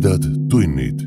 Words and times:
tumedad 0.00 0.22
tunnid. 0.50 1.00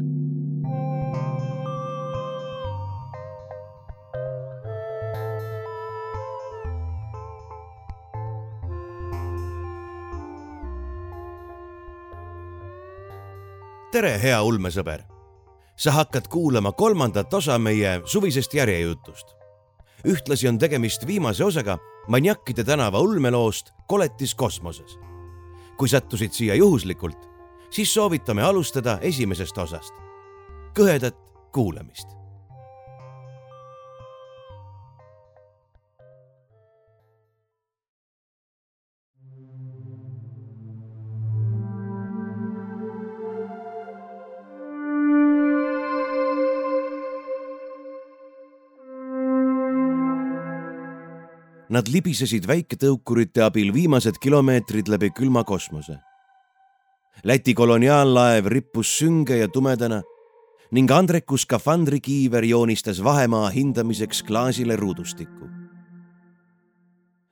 tere, 13.91 14.19
hea 14.21 14.41
ulmesõber. 14.43 15.03
sa 15.75 15.91
hakkad 15.91 16.27
kuulama 16.27 16.71
kolmandat 16.71 17.33
osa 17.33 17.59
meie 17.59 18.01
suvisest 18.05 18.53
järjejutust. 18.53 19.27
ühtlasi 20.05 20.47
on 20.47 20.57
tegemist 20.57 21.07
viimase 21.07 21.43
osaga 21.43 21.77
Maniakkide 22.07 22.63
tänava 22.63 22.99
ulmeloost 22.99 23.71
Koletis 23.87 24.35
kosmoses. 24.35 24.97
kui 25.77 25.89
sattusid 25.89 26.31
siia 26.31 26.55
juhuslikult, 26.55 27.28
siis 27.69 27.93
soovitame 27.93 28.43
alustada 28.43 28.99
esimesest 29.01 29.57
osast. 29.57 29.93
kõhedat 30.73 31.15
kuulamist. 31.51 32.07
Nad 51.69 51.85
libisesid 51.87 52.47
väiketõukurite 52.49 53.43
abil 53.45 53.73
viimased 53.73 54.17
kilomeetrid 54.21 54.87
läbi 54.89 55.11
külma 55.13 55.43
kosmose 55.45 55.99
Läti 57.23 57.53
koloniaallaev 57.53 58.45
rippus 58.47 58.97
sünge 58.97 59.35
ja 59.37 59.47
tumedana 59.47 60.01
ning 60.71 60.91
Andreku 60.91 61.37
skafandrikiiver 61.37 62.45
joonistas 62.47 63.03
vahemaa 63.03 63.49
hindamiseks 63.49 64.23
klaasile 64.23 64.75
ruudustikku. 64.75 65.49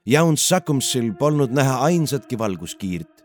Jauns 0.05 0.49
Sakumsil 0.49 1.13
polnud 1.19 1.53
näha 1.55 1.77
ainsatki 1.85 2.38
valguskiirt 2.38 3.23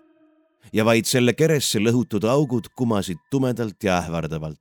ja 0.73 0.85
vaid 0.85 1.09
selle 1.11 1.35
keresse 1.35 1.81
lõhutud 1.83 2.27
augud 2.31 2.69
kumasid 2.77 3.19
tumedalt 3.31 3.83
ja 3.83 3.99
ähvardavalt. 3.99 4.61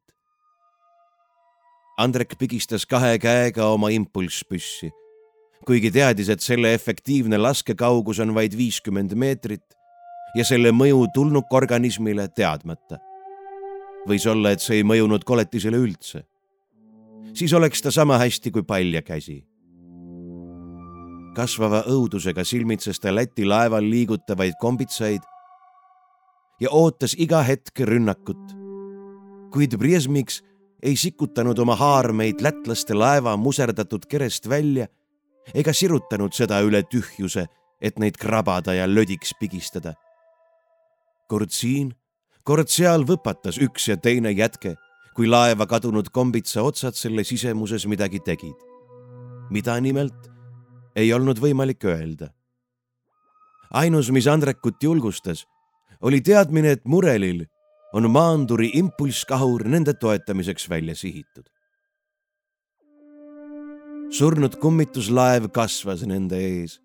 Andrek 1.98 2.34
pigistas 2.40 2.86
kahe 2.90 3.20
käega 3.22 3.68
oma 3.70 3.92
impulsspüssi, 3.94 4.90
kuigi 5.68 5.92
teadis, 5.94 6.30
et 6.34 6.42
selle 6.42 6.74
efektiivne 6.74 7.38
laskekaugus 7.38 8.24
on 8.26 8.34
vaid 8.34 8.58
viiskümmend 8.58 9.14
meetrit 9.14 9.78
ja 10.36 10.46
selle 10.46 10.72
mõju 10.72 11.08
tulnukorganismile 11.14 12.28
teadmata. 12.36 13.00
võis 14.08 14.26
olla, 14.26 14.52
et 14.52 14.62
see 14.62 14.80
ei 14.82 14.84
mõjunud 14.84 15.24
koletisele 15.24 15.78
üldse. 15.78 16.24
siis 17.34 17.54
oleks 17.54 17.82
ta 17.82 17.92
sama 17.92 18.18
hästi 18.18 18.52
kui 18.52 18.64
palja 18.64 19.02
käsi. 19.02 19.46
kasvava 21.36 21.84
õudusega 21.88 22.44
silmitses 22.44 23.00
ta 23.00 23.16
Läti 23.16 23.46
laeval 23.46 23.84
liigutavaid 23.90 24.54
kombitsaid 24.60 25.22
ja 26.60 26.70
ootas 26.72 27.16
iga 27.18 27.42
hetk 27.42 27.80
rünnakut. 27.80 28.56
kuid 29.52 29.78
Briesmiks 29.78 30.44
ei 30.84 30.96
sikutanud 30.96 31.60
oma 31.60 31.76
haarmeid 31.76 32.42
lätlaste 32.42 32.94
laeva 32.94 33.38
muserdatud 33.38 34.06
kerest 34.06 34.50
välja 34.50 34.88
ega 35.54 35.74
sirutanud 35.74 36.34
seda 36.34 36.62
üle 36.62 36.84
tühjuse, 36.84 37.46
et 37.82 38.00
neid 38.00 38.18
krabada 38.18 38.74
ja 38.74 38.88
lödiks 38.88 39.34
pigistada 39.40 39.94
kord 41.32 41.54
siin, 41.56 41.94
kord 42.44 42.72
seal 42.72 43.06
võpatas 43.08 43.60
üks 43.64 43.88
ja 43.88 43.96
teine 43.96 44.34
jätke, 44.36 44.76
kui 45.16 45.30
laeva 45.30 45.68
kadunud 45.68 46.10
kombitsa 46.12 46.64
otsad 46.68 46.98
selle 47.00 47.24
sisemuses 47.28 47.88
midagi 47.88 48.20
tegid. 48.26 48.58
mida 49.52 49.74
nimelt, 49.84 50.30
ei 50.96 51.14
olnud 51.14 51.40
võimalik 51.40 51.84
öelda. 51.84 52.32
ainus, 53.72 54.12
mis 54.12 54.28
Andrekut 54.28 54.84
julgustas, 54.84 55.46
oli 56.02 56.22
teadmine, 56.22 56.72
et 56.72 56.86
murelil 56.86 57.46
on 57.94 58.10
maanduri 58.12 58.72
impulsskahur 58.80 59.64
nende 59.68 59.94
toetamiseks 59.94 60.70
välja 60.70 60.96
sihitud. 60.96 61.48
surnud 64.12 64.56
kummituslaev 64.60 65.48
kasvas 65.56 66.04
nende 66.04 66.36
ees 66.36 66.82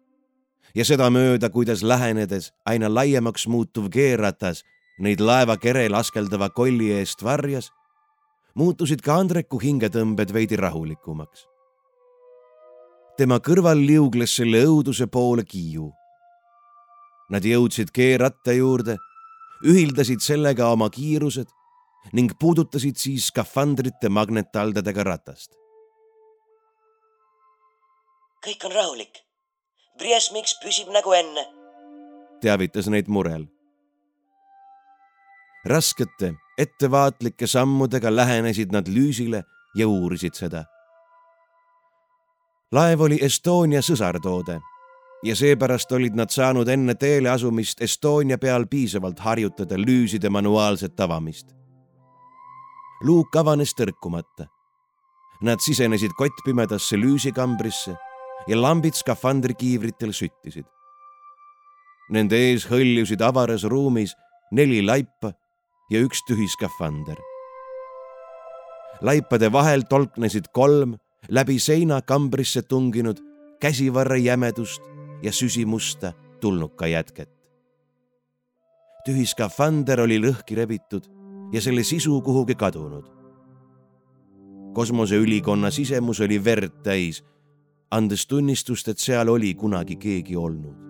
ja 0.77 0.85
sedamööda, 0.85 1.49
kuidas 1.51 1.83
lähenedes 1.83 2.53
aina 2.69 2.91
laiemaks 2.93 3.47
muutuv 3.49 3.89
keeratas 3.93 4.63
neid 5.01 5.21
laeva 5.25 5.57
kerel 5.61 5.97
askeldava 5.97 6.51
kolli 6.53 6.91
eest 6.99 7.25
varjas, 7.25 7.71
muutusid 8.57 9.03
ka 9.05 9.17
Andreku 9.21 9.61
hingetõmbed 9.61 10.33
veidi 10.33 10.57
rahulikumaks. 10.61 11.47
tema 13.17 13.39
kõrval 13.41 13.81
liugles 13.81 14.35
selle 14.37 14.61
õuduse 14.69 15.07
poole 15.07 15.45
kiiu. 15.45 15.93
Nad 17.31 17.45
jõudsid 17.49 17.91
keeratta 17.91 18.53
juurde, 18.53 18.99
ühildasid 19.65 20.21
sellega 20.21 20.69
oma 20.69 20.91
kiirused 20.91 21.49
ning 22.13 22.37
puudutasid 22.39 22.97
siis 22.97 23.33
skafandrite 23.33 24.09
magnettaldadega 24.09 25.05
ratast. 25.05 25.57
kõik 28.47 28.65
on 28.65 28.73
rahulik 28.73 29.26
Briesmiks 29.99 30.59
püsib 30.61 30.91
nagu 30.93 31.13
enne. 31.17 31.47
teavitas 32.41 32.87
neid 32.93 33.09
murel. 33.09 33.47
raskete, 35.65 36.35
ettevaatlike 36.59 37.47
sammudega 37.47 38.17
lähenesid 38.17 38.73
nad 38.73 38.89
lüüsile 38.89 39.43
ja 39.75 39.89
uurisid 39.89 40.35
seda. 40.35 40.65
laev 42.73 43.01
oli 43.01 43.19
Estonia 43.23 43.81
sõsartoode 43.81 44.61
ja 45.25 45.37
seepärast 45.37 45.93
olid 45.93 46.15
nad 46.15 46.31
saanud 46.31 46.69
enne 46.69 46.95
teele 46.95 47.31
asumist 47.31 47.83
Estonia 47.83 48.39
peal 48.39 48.67
piisavalt 48.67 49.19
harjutada 49.19 49.75
lüüside 49.75 50.29
manuaalset 50.29 51.01
avamist. 51.01 51.47
luuk 53.03 53.37
avanes 53.37 53.73
tõrkumata. 53.75 54.47
Nad 55.43 55.61
sisenesid 55.61 56.11
kottpimedasse 56.17 56.97
lüüsikambrisse 56.97 57.97
ja 58.47 58.57
lambid 58.61 58.95
skafandrikiivritel 58.95 60.13
süttisid. 60.15 60.67
Nende 62.11 62.39
ees 62.39 62.69
hõljusid 62.71 63.23
avaras 63.27 63.65
ruumis 63.67 64.15
neli 64.55 64.83
laipa 64.85 65.33
ja 65.91 66.03
üks 66.03 66.23
tühi 66.29 66.47
skafander. 66.49 67.19
laipade 69.01 69.53
vahel 69.53 69.83
tolknesid 69.91 70.47
kolm 70.53 70.97
läbi 71.29 71.59
seina 71.59 72.01
kambrisse 72.03 72.63
tunginud 72.63 73.19
käsivarre 73.61 74.19
jämedust 74.19 74.83
ja 75.23 75.33
süsimusta 75.33 76.13
tulnuka 76.41 76.87
jätket. 76.87 77.31
tühi 79.05 79.27
skafander 79.27 80.01
oli 80.01 80.19
lõhki 80.19 80.57
rebitud 80.57 81.05
ja 81.53 81.61
selle 81.61 81.83
sisu 81.83 82.23
kuhugi 82.23 82.55
kadunud. 82.55 83.05
kosmoseülikonna 84.75 85.71
sisemus 85.71 86.21
oli 86.21 86.45
verd 86.45 86.83
täis 86.83 87.25
andes 87.91 88.27
tunnistust, 88.27 88.89
et 88.89 88.99
seal 88.99 89.29
oli 89.29 89.55
kunagi 89.55 89.97
keegi 89.97 90.37
olnud. 90.37 90.85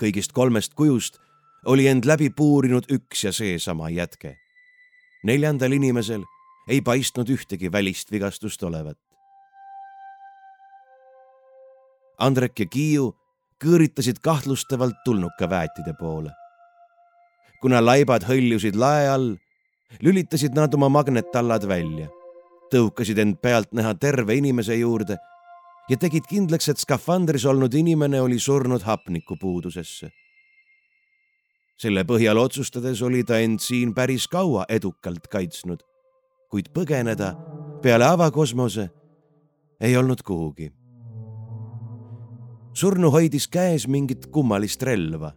kõigist 0.00 0.32
kolmest 0.34 0.74
kujust 0.74 1.20
oli 1.70 1.86
end 1.88 2.04
läbi 2.04 2.28
puurinud 2.30 2.88
üks 2.92 3.24
ja 3.24 3.32
seesama 3.32 3.90
jätke. 3.90 4.36
neljandal 5.24 5.72
inimesel 5.72 6.24
ei 6.68 6.80
paistnud 6.80 7.28
ühtegi 7.28 7.72
välist 7.72 8.10
vigastust 8.10 8.62
olevat. 8.62 8.98
Andrek 12.18 12.60
ja 12.60 12.66
Kiiu 12.66 13.12
kõõritasid 13.64 14.20
kahtlustavalt 14.22 15.04
tulnuka 15.04 15.50
väetide 15.50 15.94
poole. 16.00 16.30
kuna 17.60 17.80
laibad 17.80 18.24
hõljusid 18.24 18.76
lae 18.76 19.08
all, 19.08 19.36
lülitasid 20.02 20.52
nad 20.54 20.74
oma 20.74 20.88
magnettallad 20.88 21.64
välja 21.68 22.08
tõukasid 22.72 23.18
end 23.18 23.38
pealtnäha 23.42 23.94
terve 24.00 24.34
inimese 24.34 24.76
juurde 24.76 25.16
ja 25.88 25.96
tegid 26.00 26.26
kindlaks, 26.28 26.68
et 26.68 26.80
skafandris 26.80 27.44
olnud 27.46 27.74
inimene 27.74 28.20
oli 28.20 28.38
surnud 28.38 28.82
hapnikupuudusesse. 28.82 30.10
selle 31.76 32.04
põhjal 32.06 32.38
otsustades 32.38 33.02
oli 33.02 33.24
ta 33.24 33.38
end 33.42 33.58
siin 33.58 33.94
päris 33.94 34.28
kaua 34.28 34.64
edukalt 34.68 35.26
kaitsnud, 35.28 35.82
kuid 36.48 36.70
põgeneda 36.70 37.34
peale 37.82 38.06
avakosmose 38.06 38.88
ei 39.80 39.96
olnud 39.96 40.22
kuhugi. 40.22 40.72
surnu 42.72 43.10
hoidis 43.10 43.48
käes 43.48 43.88
mingit 43.88 44.26
kummalist 44.26 44.82
relva. 44.82 45.32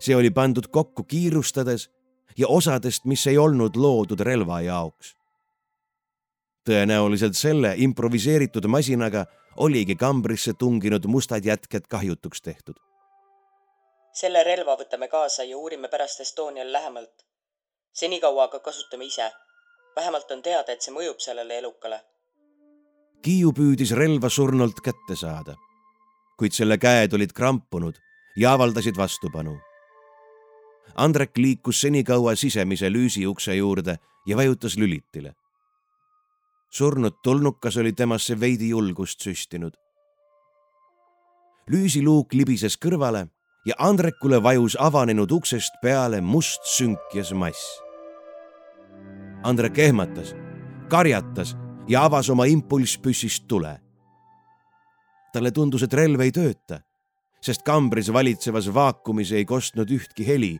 see 0.00 0.16
oli 0.16 0.30
pandud 0.30 0.66
kokku 0.68 1.04
kiirustades 1.04 1.90
ja 2.38 2.48
osadest, 2.48 3.04
mis 3.04 3.26
ei 3.26 3.38
olnud 3.38 3.76
loodud 3.76 4.20
relva 4.20 4.60
jaoks 4.60 5.21
tõenäoliselt 6.64 7.36
selle 7.36 7.74
improviseeritud 7.76 8.66
masinaga 8.66 9.26
oligi 9.56 9.96
kambrisse 9.96 10.54
tunginud 10.58 11.06
mustad 11.06 11.44
jätked 11.44 11.88
kahjutuks 11.88 12.42
tehtud. 12.42 12.76
selle 14.12 14.44
relva 14.44 14.76
võtame 14.76 15.08
kaasa 15.08 15.44
ja 15.44 15.56
uurime 15.56 15.88
pärast 15.88 16.20
Estonial 16.20 16.72
lähemalt. 16.72 17.26
senikaua 17.92 18.44
aga 18.44 18.58
kasutame 18.58 19.04
ise. 19.04 19.32
vähemalt 19.96 20.30
on 20.30 20.42
teada, 20.42 20.72
et 20.72 20.82
see 20.82 20.94
mõjub 20.94 21.18
sellele 21.18 21.58
elukale. 21.58 22.00
Kiiu 23.22 23.52
püüdis 23.52 23.92
relva 23.96 24.28
surnult 24.28 24.80
kätte 24.80 25.16
saada, 25.16 25.54
kuid 26.38 26.52
selle 26.52 26.78
käed 26.78 27.12
olid 27.12 27.32
krampunud 27.32 27.98
ja 28.36 28.52
avaldasid 28.52 28.96
vastupanu. 28.96 29.58
Andrek 30.94 31.38
liikus 31.38 31.80
senikaua 31.80 32.34
sisemise 32.34 32.90
lüüsiukse 32.90 33.54
juurde 33.54 33.98
ja 34.26 34.36
vajutas 34.36 34.76
lülitile. 34.76 35.34
Surnud 36.72 37.12
tulnukas 37.22 37.76
oli 37.76 37.92
temasse 37.92 38.40
veidi 38.40 38.68
julgust 38.68 39.20
süstinud. 39.20 39.72
lüüsiluuk 41.70 42.32
libises 42.34 42.74
kõrvale 42.80 43.26
ja 43.66 43.74
Andrekule 43.78 44.42
vajus 44.42 44.76
avanenud 44.80 45.30
uksest 45.30 45.76
peale 45.82 46.20
must 46.20 46.64
sünkjas 46.66 47.32
mass. 47.32 47.60
Andrek 49.44 49.78
ehmatas, 49.78 50.34
karjatas 50.88 51.54
ja 51.88 52.04
avas 52.04 52.30
oma 52.30 52.44
impulsspüssist 52.44 53.46
tule. 53.48 53.80
talle 55.32 55.50
tundus, 55.50 55.82
et 55.82 55.94
relv 55.94 56.20
ei 56.20 56.32
tööta, 56.32 56.80
sest 57.40 57.62
kambris 57.62 58.12
valitsevas 58.12 58.74
vaakumis 58.74 59.32
ei 59.32 59.44
kostnud 59.44 59.90
ühtki 59.90 60.26
heli. 60.26 60.58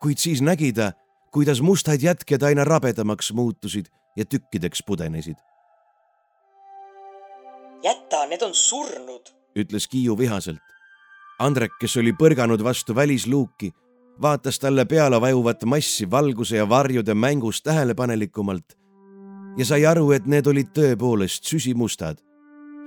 kuid 0.00 0.18
siis 0.18 0.40
nägi 0.40 0.72
ta, 0.72 0.92
kuidas 1.30 1.60
mustad 1.60 2.02
jätked 2.02 2.42
aina 2.42 2.64
rabedamaks 2.64 3.32
muutusid 3.32 3.86
ja 4.16 4.24
tükkideks 4.24 4.82
pudenesid. 4.86 5.36
jäta, 7.82 8.26
need 8.26 8.42
on 8.42 8.54
surnud, 8.54 9.32
ütles 9.58 9.88
Kiiu 9.88 10.18
vihaselt. 10.18 10.60
Andrek, 11.38 11.72
kes 11.80 11.96
oli 11.96 12.12
põrganud 12.12 12.62
vastu 12.62 12.94
välisluuki, 12.94 13.72
vaatas 14.22 14.58
talle 14.58 14.84
peale 14.84 15.20
vajuvat 15.20 15.64
massi 15.64 16.10
valguse 16.10 16.56
ja 16.56 16.68
varjude 16.68 17.14
mängus 17.14 17.62
tähelepanelikumalt 17.62 18.76
ja 19.56 19.64
sai 19.64 19.86
aru, 19.86 20.10
et 20.12 20.26
need 20.26 20.46
olid 20.46 20.70
tõepoolest 20.76 21.48
süsimustad 21.48 22.20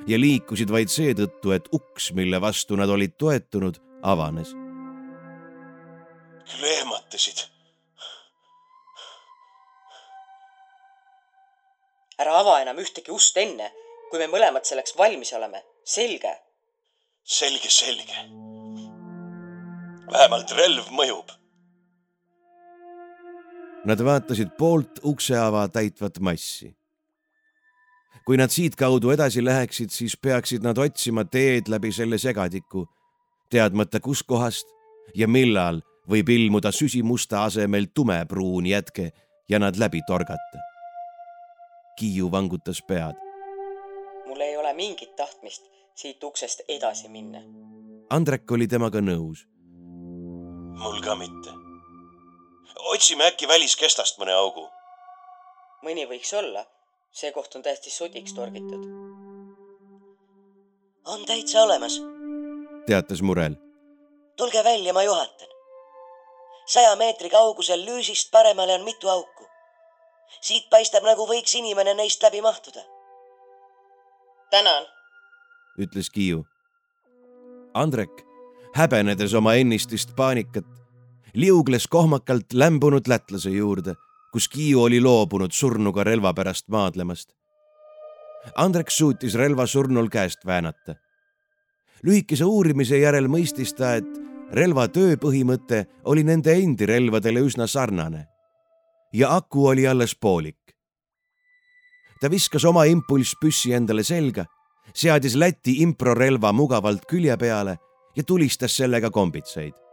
ja 0.07 0.19
liikusid 0.19 0.71
vaid 0.71 0.91
seetõttu, 0.93 1.51
et 1.55 1.67
uks, 1.73 2.11
mille 2.13 2.41
vastu 2.41 2.77
nad 2.79 2.89
olid 2.89 3.17
toetunud, 3.17 3.81
avanes. 4.03 4.53
küll 6.45 7.54
ära 12.19 12.39
ava 12.39 12.59
enam 12.63 12.79
ühtegi 12.81 13.11
ust 13.11 13.37
enne, 13.37 13.71
kui 14.09 14.19
me 14.21 14.27
mõlemad 14.31 14.67
selleks 14.67 14.97
valmis 14.97 15.33
oleme, 15.33 15.63
selge? 15.83 16.35
selge, 17.25 17.71
selge. 17.73 18.19
vähemalt 20.11 20.51
relv 20.59 20.91
mõjub 20.93 21.33
Nad 23.85 24.01
vaatasid 24.01 24.55
poolt 24.57 24.99
ukseava 25.05 25.67
täitvat 25.69 26.19
massi. 26.19 26.75
kui 28.25 28.37
nad 28.37 28.49
siitkaudu 28.49 29.11
edasi 29.13 29.43
läheksid, 29.45 29.91
siis 29.93 30.15
peaksid 30.17 30.63
nad 30.65 30.77
otsima 30.81 31.25
teed 31.29 31.67
läbi 31.69 31.91
selle 31.93 32.17
segadiku, 32.17 32.87
teadmata 33.53 33.99
kuskohast 34.01 34.65
ja 35.13 35.27
millal 35.27 35.83
võib 36.09 36.29
ilmuda 36.33 36.71
süsimusta 36.73 37.43
asemel 37.45 37.85
tumepruun 37.93 38.65
jätke 38.65 39.11
ja 39.49 39.59
nad 39.59 39.77
läbi 39.77 40.01
torgata. 40.07 40.74
Kiiu 41.95 42.31
vangutas 42.31 42.81
pead. 42.87 43.15
mul 44.25 44.39
ei 44.39 44.57
ole 44.57 44.73
mingit 44.73 45.15
tahtmist 45.15 45.63
siit 45.95 46.23
uksest 46.23 46.61
edasi 46.67 47.09
minna. 47.09 47.39
Andrek 48.09 48.51
oli 48.51 48.67
temaga 48.67 48.99
nõus. 49.01 49.45
mul 50.79 51.01
ka 51.01 51.15
mitte 51.15 51.65
otsime 52.85 53.25
äkki 53.27 53.47
väliskestast 53.47 54.19
mõne 54.21 54.33
augu. 54.33 54.67
mõni 55.85 56.05
võiks 56.09 56.31
olla, 56.33 56.63
see 57.13 57.31
koht 57.31 57.55
on 57.55 57.63
täiesti 57.65 57.89
sodiks 57.89 58.33
torgitud. 58.33 58.85
on 61.05 61.25
täitsa 61.25 61.63
olemas. 61.63 61.99
teatas 62.85 63.21
Murel. 63.21 63.55
tulge 64.37 64.63
välja, 64.63 64.93
ma 64.93 65.03
juhatan. 65.03 65.47
saja 66.67 66.95
meetri 66.95 67.29
kaugusel 67.29 67.85
lüüsist 67.85 68.31
paremale 68.31 68.73
on 68.73 68.83
mitu 68.83 69.09
auku. 69.09 69.44
Siit 70.41 70.69
paistab, 70.69 71.03
nagu 71.05 71.27
võiks 71.29 71.55
inimene 71.57 71.93
neist 71.93 72.23
läbi 72.23 72.41
mahtuda. 72.41 72.83
tänan, 74.51 74.85
ütles 75.79 76.09
Kiiu. 76.09 76.45
Andrek, 77.73 78.23
häbenedes 78.75 79.33
oma 79.33 79.55
ennistist 79.59 80.15
paanikat, 80.15 80.67
liugles 81.33 81.87
kohmakalt 81.87 82.53
lämbunud 82.53 83.07
lätlase 83.07 83.49
juurde, 83.49 83.95
kus 84.31 84.47
Kiiu 84.47 84.83
oli 84.83 85.01
loobunud 85.01 85.51
surnuga 85.51 86.03
relva 86.03 86.33
pärast 86.33 86.67
maadlemast. 86.67 87.29
Andrek 88.55 88.89
suutis 88.89 89.35
relva 89.35 89.65
surnul 89.67 90.07
käest 90.09 90.45
väänata. 90.45 90.95
lühikese 92.05 92.45
uurimise 92.45 92.97
järel 92.97 93.25
mõistis 93.27 93.73
ta, 93.73 93.95
et 93.95 94.19
relva 94.51 94.87
tööpõhimõte 94.87 95.85
oli 96.05 96.23
nende 96.23 96.53
endi 96.53 96.85
relvadele 96.85 97.41
üsna 97.41 97.67
sarnane 97.67 98.27
ja 99.13 99.35
aku 99.35 99.67
oli 99.67 99.87
alles 99.87 100.15
poolik. 100.15 100.57
ta 102.21 102.31
viskas 102.31 102.65
oma 102.65 102.83
impulsspüssi 102.83 103.73
endale 103.73 104.03
selga, 104.03 104.45
seadis 104.93 105.35
Läti 105.35 105.81
improrelva 105.81 106.51
mugavalt 106.51 107.05
külje 107.05 107.37
peale 107.37 107.77
ja 108.15 108.23
tulistas 108.23 108.77
sellega 108.77 109.11
kombitsaid 109.11 109.85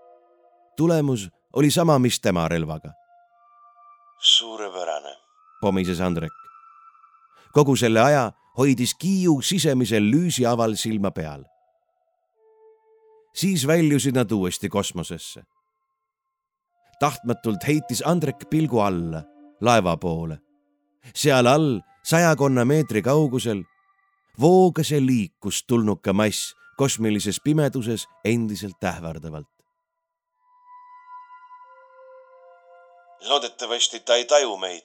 tulemus 0.76 1.30
oli 1.52 1.70
sama, 1.70 1.98
mis 1.98 2.20
tema 2.20 2.48
relvaga. 2.48 2.92
suurepärane, 4.18 5.16
pomises 5.60 6.00
Andrek. 6.00 6.32
kogu 7.52 7.76
selle 7.76 8.00
aja 8.00 8.32
hoidis 8.58 8.94
Kiiu 8.94 9.40
sisemisel 9.42 10.02
lüüsiaval 10.02 10.74
silma 10.74 11.10
peal. 11.10 11.44
siis 13.34 13.66
väljusid 13.66 14.14
nad 14.14 14.30
uuesti 14.32 14.68
kosmosesse. 14.68 15.42
Tahtmatult 17.02 17.66
heitis 17.66 18.02
Andrek 18.06 18.46
pilgu 18.50 18.78
alla, 18.78 19.24
laeva 19.60 19.96
poole. 19.96 20.38
seal 21.14 21.46
all, 21.50 21.80
sajakonna 22.06 22.64
meetri 22.64 23.02
kaugusel, 23.02 23.64
voogas 24.40 24.90
ja 24.90 25.00
liikus 25.02 25.64
tulnuka 25.66 26.12
mass 26.12 26.54
kosmilises 26.76 27.40
pimeduses 27.44 28.06
endiselt 28.24 28.84
ähvardavalt. 28.84 29.52
loodetavasti 33.28 34.00
ta 34.00 34.14
ei 34.14 34.24
taju 34.24 34.56
meid. 34.56 34.84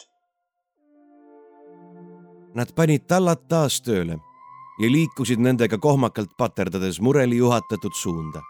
Nad 2.54 2.74
panid 2.76 3.06
tallad 3.08 3.48
taas 3.50 3.82
tööle 3.82 4.18
ja 4.82 4.92
liikusid 4.92 5.42
nendega 5.42 5.78
kohmakalt 5.78 6.38
paterdades 6.38 7.02
mureli 7.02 7.38
juhatatud 7.38 7.94
suunda. 8.02 8.42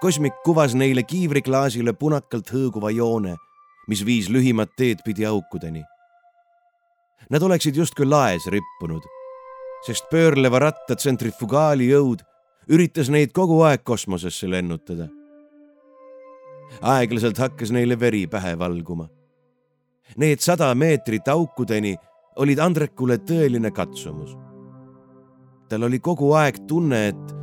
Kosmik 0.00 0.38
kuvas 0.44 0.74
neile 0.74 1.02
kiivriklaasile 1.02 1.92
punakalt 1.92 2.52
hõõguva 2.52 2.92
joone, 2.94 3.36
mis 3.88 4.04
viis 4.06 4.30
lühimat 4.32 4.72
teed 4.76 5.02
pidi 5.04 5.26
aukudeni. 5.26 5.82
Nad 7.30 7.42
oleksid 7.42 7.76
justkui 7.76 8.06
laes 8.06 8.46
rippunud, 8.52 9.02
sest 9.86 10.08
pöörleva 10.10 10.60
ratta 10.62 10.96
tsentrifugaali 10.96 11.90
jõud 11.90 12.24
üritas 12.70 13.10
neid 13.10 13.32
kogu 13.34 13.62
aeg 13.66 13.84
kosmosesse 13.86 14.50
lennutada 14.50 15.08
aeglaselt 16.82 17.38
hakkas 17.38 17.72
neile 17.72 18.00
veri 18.00 18.26
pähe 18.26 18.58
valguma. 18.58 19.08
Need 20.16 20.40
sada 20.40 20.74
meetrit 20.74 21.28
aukudeni 21.28 21.96
olid 22.36 22.58
Andrekule 22.58 23.18
tõeline 23.18 23.72
katsumus. 23.72 24.36
tal 25.68 25.82
oli 25.82 25.98
kogu 25.98 26.30
aeg 26.32 26.60
tunne, 26.68 27.08
et 27.08 27.35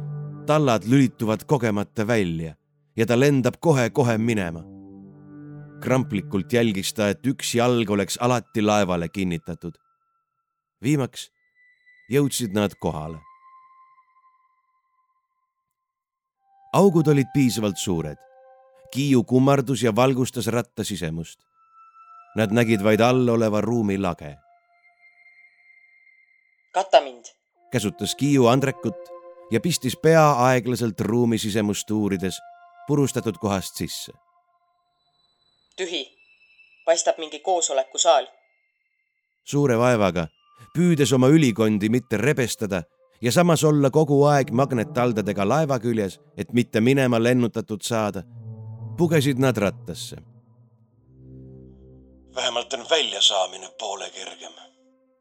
tallad 0.45 0.83
lülituvad 0.85 1.45
kogemata 1.47 2.07
välja 2.07 2.55
ja 2.95 3.05
ta 3.05 3.19
lendab 3.19 3.53
kohe-kohe 3.59 4.17
minema. 4.17 4.63
kramplikult 5.83 6.53
jälgis 6.53 6.93
ta, 6.93 7.09
et 7.09 7.27
üks 7.27 7.55
jalg 7.55 7.89
oleks 7.89 8.17
alati 8.17 8.61
laevale 8.61 9.09
kinnitatud. 9.09 9.73
viimaks 10.83 11.31
jõudsid 12.09 12.53
nad 12.53 12.75
kohale. 12.79 13.17
augud 16.73 17.07
olid 17.07 17.27
piisavalt 17.33 17.77
suured 17.77 18.17
Kiiu 18.93 19.23
kummardus 19.23 19.83
ja 19.83 19.95
valgustas 19.95 20.47
ratta 20.47 20.83
sisemust. 20.83 21.39
Nad 22.35 22.51
nägid 22.53 22.83
vaid 22.83 23.01
all 23.01 23.29
oleva 23.29 23.61
ruumi 23.61 23.97
lage. 23.97 24.37
kata 26.73 27.01
mind, 27.01 27.25
käsutas 27.71 28.15
Kiiu 28.15 28.47
Andrekut 28.47 29.12
ja 29.53 29.59
pistis 29.61 29.97
pea 30.01 30.31
aeglaselt 30.47 30.99
ruumi 30.99 31.37
sisemust 31.37 31.91
uurides 31.91 32.39
purustatud 32.87 33.35
kohast 33.41 33.75
sisse. 33.75 34.11
tühi, 35.77 36.07
paistab 36.85 37.17
mingi 37.17 37.39
koosolekusaal. 37.39 38.27
suure 39.43 39.77
vaevaga, 39.77 40.27
püüdes 40.73 41.13
oma 41.13 41.27
ülikondi 41.27 41.89
mitte 41.89 42.17
rebestada 42.17 42.83
ja 43.21 43.31
samas 43.31 43.63
olla 43.63 43.89
kogu 43.89 44.23
aeg 44.25 44.51
magnettaldadega 44.51 45.47
laeva 45.47 45.79
küljes, 45.79 46.19
et 46.37 46.53
mitte 46.53 46.81
minema 46.81 47.23
lennutatud 47.23 47.81
saada 47.81 48.23
pugesid 48.97 49.37
nad 49.37 49.57
rattasse. 49.57 50.17
vähemalt 52.35 52.73
on 52.73 52.85
väljasaamine 52.89 53.69
poole 53.79 54.09
kergem. 54.09 54.53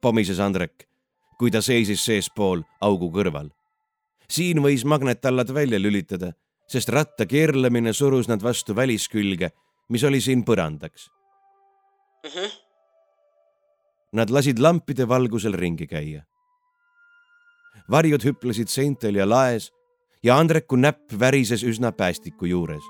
pomises 0.01 0.41
Andrek, 0.41 0.89
kui 1.39 1.51
ta 1.51 1.61
seisis 1.61 2.05
seespool 2.05 2.63
augu 2.81 3.11
kõrval. 3.11 3.62
Siin 4.33 4.63
võis 4.65 4.85
magnetallad 4.89 5.53
välja 5.55 5.81
lülitada, 5.81 6.33
sest 6.69 6.89
ratta 6.89 7.27
keerlemine 7.29 7.93
surus 7.93 8.31
nad 8.31 8.43
vastu 8.43 8.77
väliskülge, 8.77 9.51
mis 9.93 10.05
oli 10.09 10.21
siin 10.21 10.45
põrandaks 10.45 11.09
mm. 12.25 12.31
-hmm. 12.31 12.51
Nad 14.13 14.31
lasid 14.31 14.59
lampide 14.59 15.09
valgusel 15.09 15.53
ringi 15.53 15.87
käia. 15.87 16.23
varjud 17.91 18.25
hüplesid 18.25 18.69
seintel 18.69 19.15
ja 19.15 19.29
laes 19.29 19.73
ja 20.23 20.37
Andreku 20.39 20.77
näpp 20.77 21.13
värises 21.21 21.63
üsna 21.63 21.93
päästiku 21.93 22.47
juures. 22.47 22.85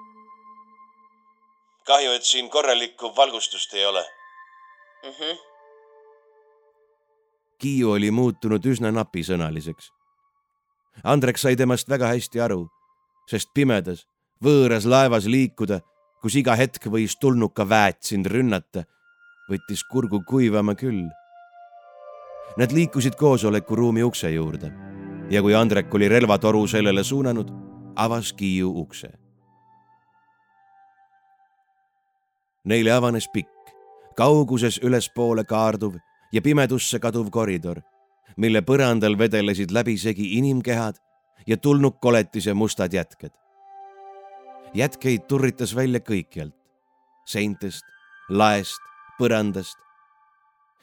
kahju, 1.87 2.13
et 2.13 2.25
siin 2.25 2.51
korralikku 2.51 3.17
valgustust 3.17 3.75
ei 3.75 3.87
ole 3.87 4.05
Mm 5.03 5.11
-hmm. 5.11 5.39
Kiiu 7.59 7.91
oli 7.91 8.11
muutunud 8.11 8.65
üsna 8.65 8.91
napisõnaliseks. 8.91 9.91
Andrek 11.05 11.39
sai 11.39 11.57
temast 11.57 11.89
väga 11.89 12.13
hästi 12.13 12.41
aru, 12.41 12.67
sest 13.31 13.51
pimedas, 13.55 14.05
võõras 14.45 14.87
laevas 14.87 15.27
liikuda, 15.27 15.81
kus 16.23 16.37
iga 16.39 16.55
hetk 16.59 16.87
võis 16.87 17.17
tulnuka 17.19 17.67
väet 17.69 18.03
sind 18.07 18.29
rünnata, 18.31 18.85
võttis 19.51 19.83
kurgu 19.91 20.23
kuivama 20.29 20.77
küll. 20.79 21.09
Nad 22.61 22.73
liikusid 22.73 23.17
koosolekuruumi 23.19 24.05
ukse 24.05 24.31
juurde 24.31 24.71
ja 25.33 25.41
kui 25.43 25.55
Andrek 25.55 25.95
oli 25.95 26.09
relvatoru 26.09 26.67
sellele 26.69 27.05
suunanud, 27.05 27.51
avas 27.97 28.33
Kiiu 28.33 28.71
ukse. 28.81 29.09
Neile 32.65 32.93
avanes 32.93 33.27
pikk, 33.33 33.73
kauguses 34.17 34.79
ülespoole 34.85 35.45
kaarduv 35.45 35.97
ja 36.33 36.43
pimedusse 36.43 36.99
kaduv 36.99 37.31
koridor, 37.31 37.81
mille 38.37 38.62
põrandal 38.62 39.19
vedelesid 39.19 39.71
läbisegi 39.71 40.37
inimkehad 40.38 40.99
ja 41.47 41.57
tulnukkoletise 41.57 42.55
mustad 42.55 42.93
jätked. 42.93 43.31
jätkeid 44.75 45.26
turritas 45.29 45.75
välja 45.76 46.00
kõikjalt, 46.00 46.57
seintest, 47.26 47.85
laest, 48.29 48.81
põrandast. 49.19 49.76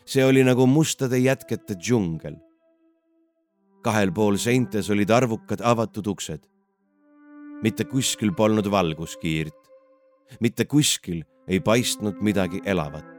see 0.05 0.25
oli 0.25 0.43
nagu 0.43 0.65
mustade 0.67 1.17
jätkete 1.17 1.75
džungel. 1.75 2.35
kahel 3.81 4.11
pool 4.11 4.37
seintes 4.37 4.89
olid 4.89 5.09
arvukad 5.09 5.61
avatud 5.61 6.07
uksed. 6.07 6.47
mitte 7.63 7.83
kuskil 7.83 8.31
polnud 8.33 8.71
valguskiirt, 8.71 9.69
mitte 10.39 10.65
kuskil 10.65 11.23
ei 11.47 11.59
paistnud 11.59 12.21
midagi 12.21 12.61
elavat. 12.65 13.18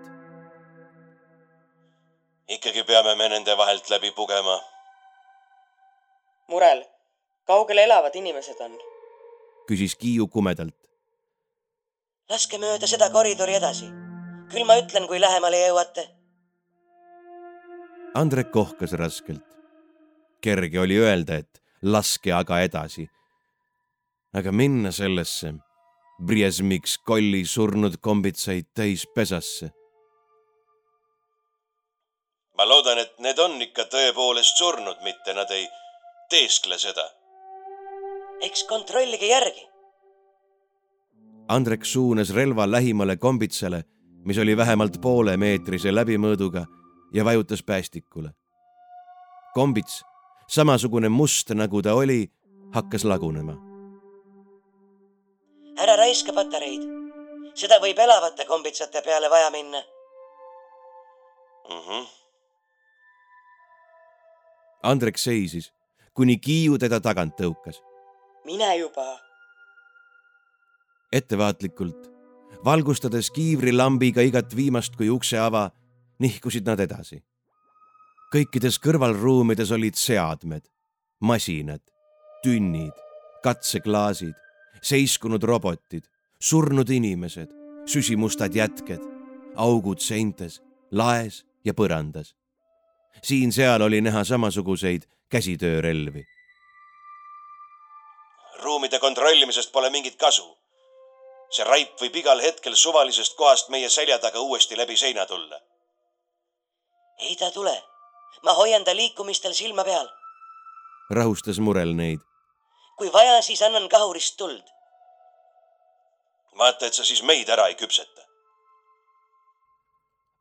Ikkagi 2.51 2.83
peame 2.85 3.15
me 3.17 3.29
nende 3.29 3.57
vahelt 3.57 3.91
läbi 3.91 4.11
pugema. 4.17 4.57
Murel, 6.49 6.85
kaugel 7.47 7.79
elavad 7.79 8.15
inimesed 8.15 8.61
on? 8.61 8.79
küsis 9.69 9.95
Kiiu 9.95 10.27
kumedalt. 10.27 10.75
laske 12.31 12.59
mööda 12.59 12.87
seda 12.91 13.11
koridori 13.11 13.55
edasi. 13.55 13.87
küll 14.51 14.67
ma 14.67 14.79
ütlen, 14.83 15.07
kui 15.07 15.21
lähemale 15.21 15.63
jõuate. 15.67 16.09
Andrek 18.15 18.51
kohkas 18.51 18.93
raskelt. 18.93 19.47
kerge 20.41 20.81
oli 20.81 20.99
öelda, 20.99 21.35
et 21.35 21.63
laske 21.83 22.33
aga 22.33 22.61
edasi. 22.61 23.09
aga 24.35 24.53
minna 24.53 24.93
sellesse 24.93 25.55
Briesmiks 26.27 26.99
kolli 26.99 27.45
surnud 27.45 27.97
kombitsaid 28.01 28.67
täis 28.75 29.07
pesasse. 29.15 29.71
Ma 32.61 32.69
loodan, 32.69 32.99
et 33.01 33.15
need 33.25 33.39
on 33.41 33.55
ikka 33.65 33.87
tõepoolest 33.89 34.59
surnud, 34.61 34.99
mitte 35.01 35.33
nad 35.33 35.49
ei 35.57 35.65
teeskle 36.29 36.77
seda. 36.79 37.07
eks 38.45 38.65
kontrollige 38.69 39.27
järgi. 39.27 39.65
Andrek 41.49 41.85
suunas 41.85 42.35
relva 42.35 42.67
lähimale 42.71 43.17
kombitsale, 43.17 43.83
mis 44.25 44.39
oli 44.39 44.57
vähemalt 44.57 45.01
poolemeetrise 45.01 45.93
läbimõõduga 45.95 46.67
ja 47.15 47.25
vajutas 47.25 47.63
päästikule. 47.63 48.31
kombits, 49.55 50.05
samasugune 50.49 51.09
must 51.09 51.51
nagu 51.51 51.83
ta 51.83 51.95
oli, 51.95 52.31
hakkas 52.75 53.05
lagunema. 53.05 53.57
ära 55.79 55.97
raiska 55.97 56.33
patareid. 56.33 56.83
seda 57.55 57.81
võib 57.81 57.99
elavate 57.99 58.45
kombitsate 58.45 59.03
peale 59.03 59.31
vaja 59.31 59.51
minna. 59.51 59.83
Mm 61.71 61.81
-hmm. 61.89 62.20
Andrek 64.83 65.19
seisis, 65.19 65.73
kuni 66.15 66.39
Kiiu 66.39 66.79
teda 66.79 67.01
tagant 67.01 67.37
tõukas. 67.37 67.81
mine 68.45 68.79
juba. 68.79 69.21
ettevaatlikult, 71.13 72.09
valgustades 72.65 73.31
kiivrilambiga 73.31 74.23
igat 74.23 74.57
viimast 74.57 74.97
kui 74.97 75.11
ukseava, 75.11 75.71
nihkusid 76.19 76.67
nad 76.67 76.81
edasi. 76.81 77.23
kõikides 78.33 78.79
kõrvalruumides 78.79 79.73
olid 79.73 79.95
seadmed, 79.95 80.63
masinad, 81.21 81.83
tünnid, 82.43 82.95
katseklaasid, 83.43 84.35
seiskunud 84.83 85.43
robotid, 85.43 86.05
surnud 86.41 86.89
inimesed, 86.89 87.51
süsimustad 87.87 88.55
jätked, 88.55 89.01
augud 89.57 89.99
seintes, 89.99 90.63
laes 90.91 91.45
ja 91.65 91.75
põrandas. 91.75 92.35
Siin-seal 93.23 93.83
oli 93.83 94.01
näha 94.01 94.25
samasuguseid 94.25 95.03
käsitöörelvi. 95.31 96.25
ruumide 98.63 98.99
kontrollimisest 98.99 99.73
pole 99.73 99.91
mingit 99.91 100.17
kasu. 100.17 100.59
see 101.51 101.65
raip 101.65 102.01
võib 102.01 102.17
igal 102.17 102.41
hetkel 102.41 102.75
suvalisest 102.75 103.37
kohast 103.37 103.69
meie 103.69 103.89
selja 103.89 104.19
taga 104.19 104.41
uuesti 104.41 104.77
läbi 104.77 104.97
seina 104.97 105.27
tulla. 105.27 105.61
ei 107.19 107.37
ta 107.37 107.51
tule. 107.51 107.83
ma 108.43 108.53
hoian 108.53 108.85
ta 108.85 108.97
liikumistel 108.97 109.53
silma 109.53 109.85
peal. 109.85 110.09
rahustas 111.11 111.59
Murel 111.59 111.95
neid. 111.95 112.21
kui 112.97 113.13
vaja, 113.13 113.43
siis 113.43 113.63
annan 113.63 113.89
kahurist 113.89 114.37
tuld. 114.37 114.65
vaata, 116.59 116.87
et 116.87 116.95
sa 116.95 117.05
siis 117.05 117.23
meid 117.23 117.49
ära 117.49 117.67
ei 117.67 117.75
küpseta. 117.75 118.23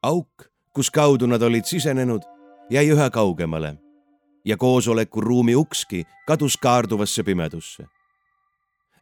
auk, 0.04 0.50
kus 0.74 0.92
kaudu 0.92 1.28
nad 1.28 1.42
olid 1.42 1.66
sisenenud, 1.66 2.39
jäi 2.70 2.90
üha 2.90 3.10
kaugemale 3.10 3.78
ja 4.46 4.58
koosolekuruumi 4.58 5.56
ukski 5.56 6.04
kadus 6.28 6.58
kaarduvasse 6.58 7.24
pimedusse. 7.24 7.84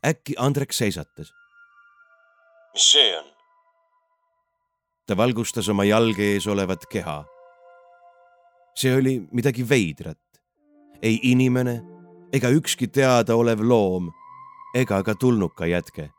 äkki 0.06 0.34
Andrek 0.38 0.74
seisatas. 0.74 1.34
mis 2.74 2.92
see 2.92 3.20
on? 3.20 3.26
ta 5.08 5.18
valgustas 5.18 5.70
oma 5.70 5.84
jalge 5.84 6.24
ees 6.24 6.48
olevat 6.48 6.86
keha. 6.92 7.26
see 8.76 8.96
oli 8.96 9.28
midagi 9.32 9.70
veidrat. 9.70 10.42
ei 11.02 11.20
inimene 11.24 11.82
ega 12.34 12.50
ükski 12.50 12.88
teadaolev 12.88 13.60
loom 13.62 14.12
ega 14.76 15.04
ka 15.04 15.16
tulnukajätke. 15.16 16.10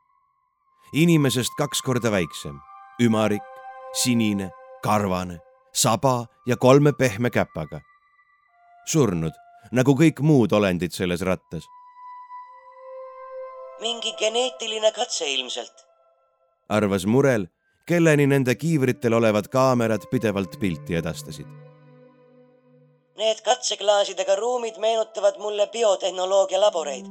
inimesest 0.92 1.52
kaks 1.58 1.82
korda 1.82 2.10
väiksem, 2.10 2.60
ümarik, 3.02 3.42
sinine, 3.92 4.50
karvane, 4.82 5.38
saba 5.82 6.26
ja 6.46 6.56
kolme 6.56 6.92
pehme 6.92 7.30
käpaga. 7.30 7.80
surnud, 8.86 9.32
nagu 9.72 9.92
kõik 9.92 10.20
muud 10.20 10.52
olendid 10.52 10.92
selles 10.92 11.20
rattas. 11.20 11.64
mingi 13.80 14.12
geneetiline 14.18 14.92
katse 14.92 15.28
ilmselt. 15.34 15.86
arvas 16.68 17.06
Murel, 17.06 17.46
kelleni 17.86 18.26
nende 18.26 18.54
kiivritel 18.54 19.12
olevad 19.12 19.48
kaamerad 19.48 20.08
pidevalt 20.10 20.58
pilti 20.60 20.94
edastasid. 20.94 21.46
Need 23.18 23.40
katseklaasidega 23.44 24.36
ruumid 24.36 24.78
meenutavad 24.78 25.38
mulle 25.38 25.66
biotehnoloogia 25.66 26.60
laboreid. 26.60 27.06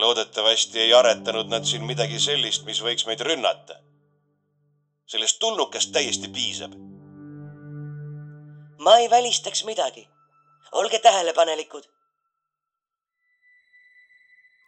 loodetavasti 0.00 0.80
ei 0.80 0.94
aretanud 0.94 1.46
nad 1.46 1.64
siin 1.64 1.84
midagi 1.84 2.18
sellist, 2.18 2.64
mis 2.64 2.82
võiks 2.82 3.06
meid 3.06 3.20
rünnata. 3.20 3.89
Sellest 5.10 5.38
tulnukast 5.38 5.92
täiesti 5.92 6.28
piisab. 6.28 6.72
ma 8.78 8.96
ei 8.96 9.10
välistaks 9.10 9.64
midagi. 9.64 10.08
olge 10.72 10.98
tähelepanelikud. 10.98 11.82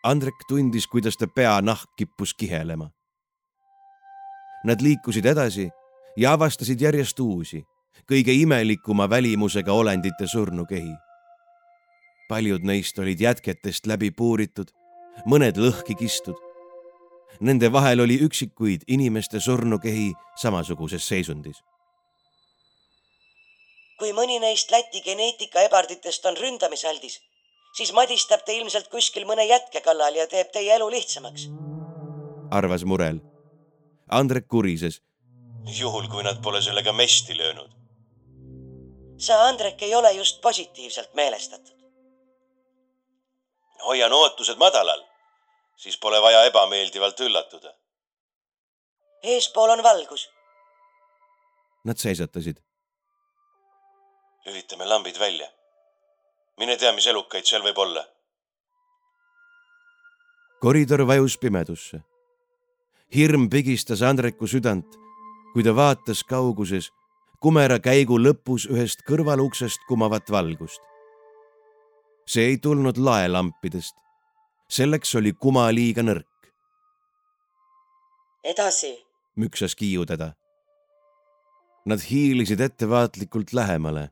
Andrek 0.03 0.35
tundis, 0.49 0.87
kuidas 0.87 1.17
ta 1.17 1.27
peanahk 1.27 1.91
kippus 1.97 2.35
kihelema. 2.35 2.91
Nad 4.65 4.81
liikusid 4.81 5.25
edasi 5.25 5.71
ja 6.17 6.33
avastasid 6.33 6.81
järjest 6.81 7.21
uusi, 7.21 7.63
kõige 8.13 8.33
imelikuma 8.33 9.11
välimusega 9.11 9.73
olendite 9.73 10.27
surnukehi. 10.27 10.95
paljud 12.29 12.63
neist 12.63 12.99
olid 12.99 13.21
jätketest 13.21 13.87
läbi 13.87 14.11
puuritud, 14.11 14.69
mõned 15.27 15.57
lõhki 15.57 15.95
kistud. 15.99 16.52
Nende 17.41 17.73
vahel 17.73 18.01
oli 18.01 18.19
üksikuid 18.23 18.83
inimeste 18.87 19.41
surnukehi 19.41 20.13
samasuguses 20.37 21.09
seisundis. 21.09 21.63
kui 23.99 24.11
mõni 24.13 24.41
neist 24.43 24.71
Läti 24.71 25.01
geneetikaebarditest 25.01 26.25
on 26.27 26.37
ründamisaldis, 26.37 27.21
siis 27.77 27.93
madistab 27.93 28.41
ta 28.43 28.53
ilmselt 28.53 28.89
kuskil 28.91 29.27
mõne 29.29 29.45
jätke 29.47 29.81
kallal 29.81 30.17
ja 30.19 30.27
teeb 30.27 30.51
teie 30.53 30.75
elu 30.75 30.89
lihtsamaks. 30.91 31.47
arvas 32.51 32.85
Murel. 32.85 33.21
Andrek 34.11 34.49
kurises. 34.49 35.03
juhul, 35.79 36.09
kui 36.09 36.23
nad 36.23 36.43
pole 36.43 36.63
sellega 36.63 36.93
mesti 36.93 37.39
löönud. 37.39 37.71
sa, 39.19 39.49
Andrek, 39.49 39.83
ei 39.83 39.95
ole 39.95 40.13
just 40.13 40.41
positiivselt 40.41 41.15
meelestatud. 41.15 41.79
hoian 43.87 44.13
ootused 44.13 44.59
madalal, 44.59 45.12
siis 45.83 45.99
pole 45.99 46.23
vaja 46.23 46.45
ebameeldivalt 46.45 47.21
üllatuda. 47.21 47.75
eespool 49.23 49.71
on 49.71 49.83
valgus. 49.83 50.31
Nad 51.85 51.97
seisatasid. 51.97 52.57
lülitame 54.47 54.87
lambid 54.87 55.19
välja. 55.19 55.49
mine 56.59 56.77
tea, 56.77 56.93
mis 56.93 57.07
elukaid 57.07 57.45
seal 57.45 57.63
võib 57.63 57.79
olla. 57.79 58.07
koridor 60.61 61.07
vajus 61.07 61.39
pimedusse. 61.39 62.01
hirm 63.15 63.51
pigistas 63.51 64.03
Andreku 64.03 64.47
südant, 64.47 64.99
kui 65.53 65.63
ta 65.63 65.77
vaatas 65.77 66.25
kauguses 66.25 66.91
kumera 67.43 67.81
käigu 67.83 68.21
lõpus 68.23 68.69
ühest 68.71 69.03
kõrvaluksest 69.09 69.81
kumavat 69.89 70.31
valgust. 70.31 70.81
see 72.27 72.45
ei 72.51 72.59
tulnud 72.59 72.97
laelampidest. 72.97 73.97
Selleks 74.73 75.15
oli 75.21 75.35
kuma 75.37 75.67
liiga 75.75 76.05
nõrk, 76.05 76.29
edasi, 78.45 78.95
müksas 79.37 79.77
Kiiu 79.77 80.07
teda. 80.09 80.33
Nad 81.87 82.01
hiilisid 82.09 82.61
ettevaatlikult 82.61 83.53
lähemale. 83.53 84.11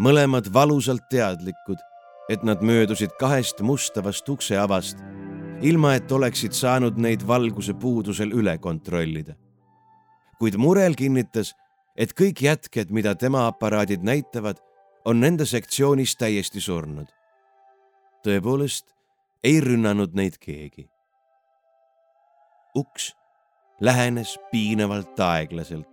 mõlemad 0.00 0.48
valusalt 0.52 1.02
teadlikud, 1.10 1.76
et 2.28 2.42
nad 2.42 2.62
möödusid 2.64 3.12
kahest 3.20 3.60
mustavast 3.60 4.28
ukseavast, 4.28 4.96
ilma 5.60 5.94
et 5.94 6.12
oleksid 6.12 6.56
saanud 6.56 6.96
neid 6.96 7.26
valguse 7.26 7.74
puudusel 7.74 8.32
üle 8.32 8.58
kontrollida. 8.58 9.34
kuid 10.38 10.56
Murel 10.56 10.94
kinnitas, 10.94 11.54
et 11.96 12.14
kõik 12.18 12.42
jätked, 12.42 12.90
mida 12.90 13.14
tema 13.14 13.46
aparaadid 13.46 14.02
näitavad, 14.02 14.58
on 15.04 15.20
nende 15.20 15.46
sektsioonis 15.46 16.16
täiesti 16.16 16.60
surnud. 16.60 17.06
tõepoolest 18.24 19.01
ei 19.44 19.60
rünnanud 19.60 20.14
neid 20.14 20.38
keegi. 20.40 20.88
uks 22.76 23.12
lähenes 23.80 24.38
piinavalt 24.50 25.20
aeglaselt 25.20 25.88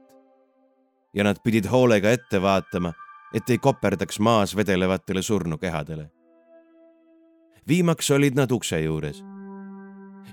ja 1.14 1.24
nad 1.24 1.42
pidid 1.44 1.66
hoolega 1.72 2.12
ette 2.12 2.42
vaatama, 2.42 2.94
et 3.34 3.50
ei 3.50 3.58
koperdaks 3.58 4.20
maas 4.20 4.56
vedelevatele 4.56 5.22
surnukehadele. 5.22 6.10
viimaks 7.68 8.12
olid 8.12 8.36
nad 8.36 8.52
ukse 8.52 8.82
juures. 8.82 9.24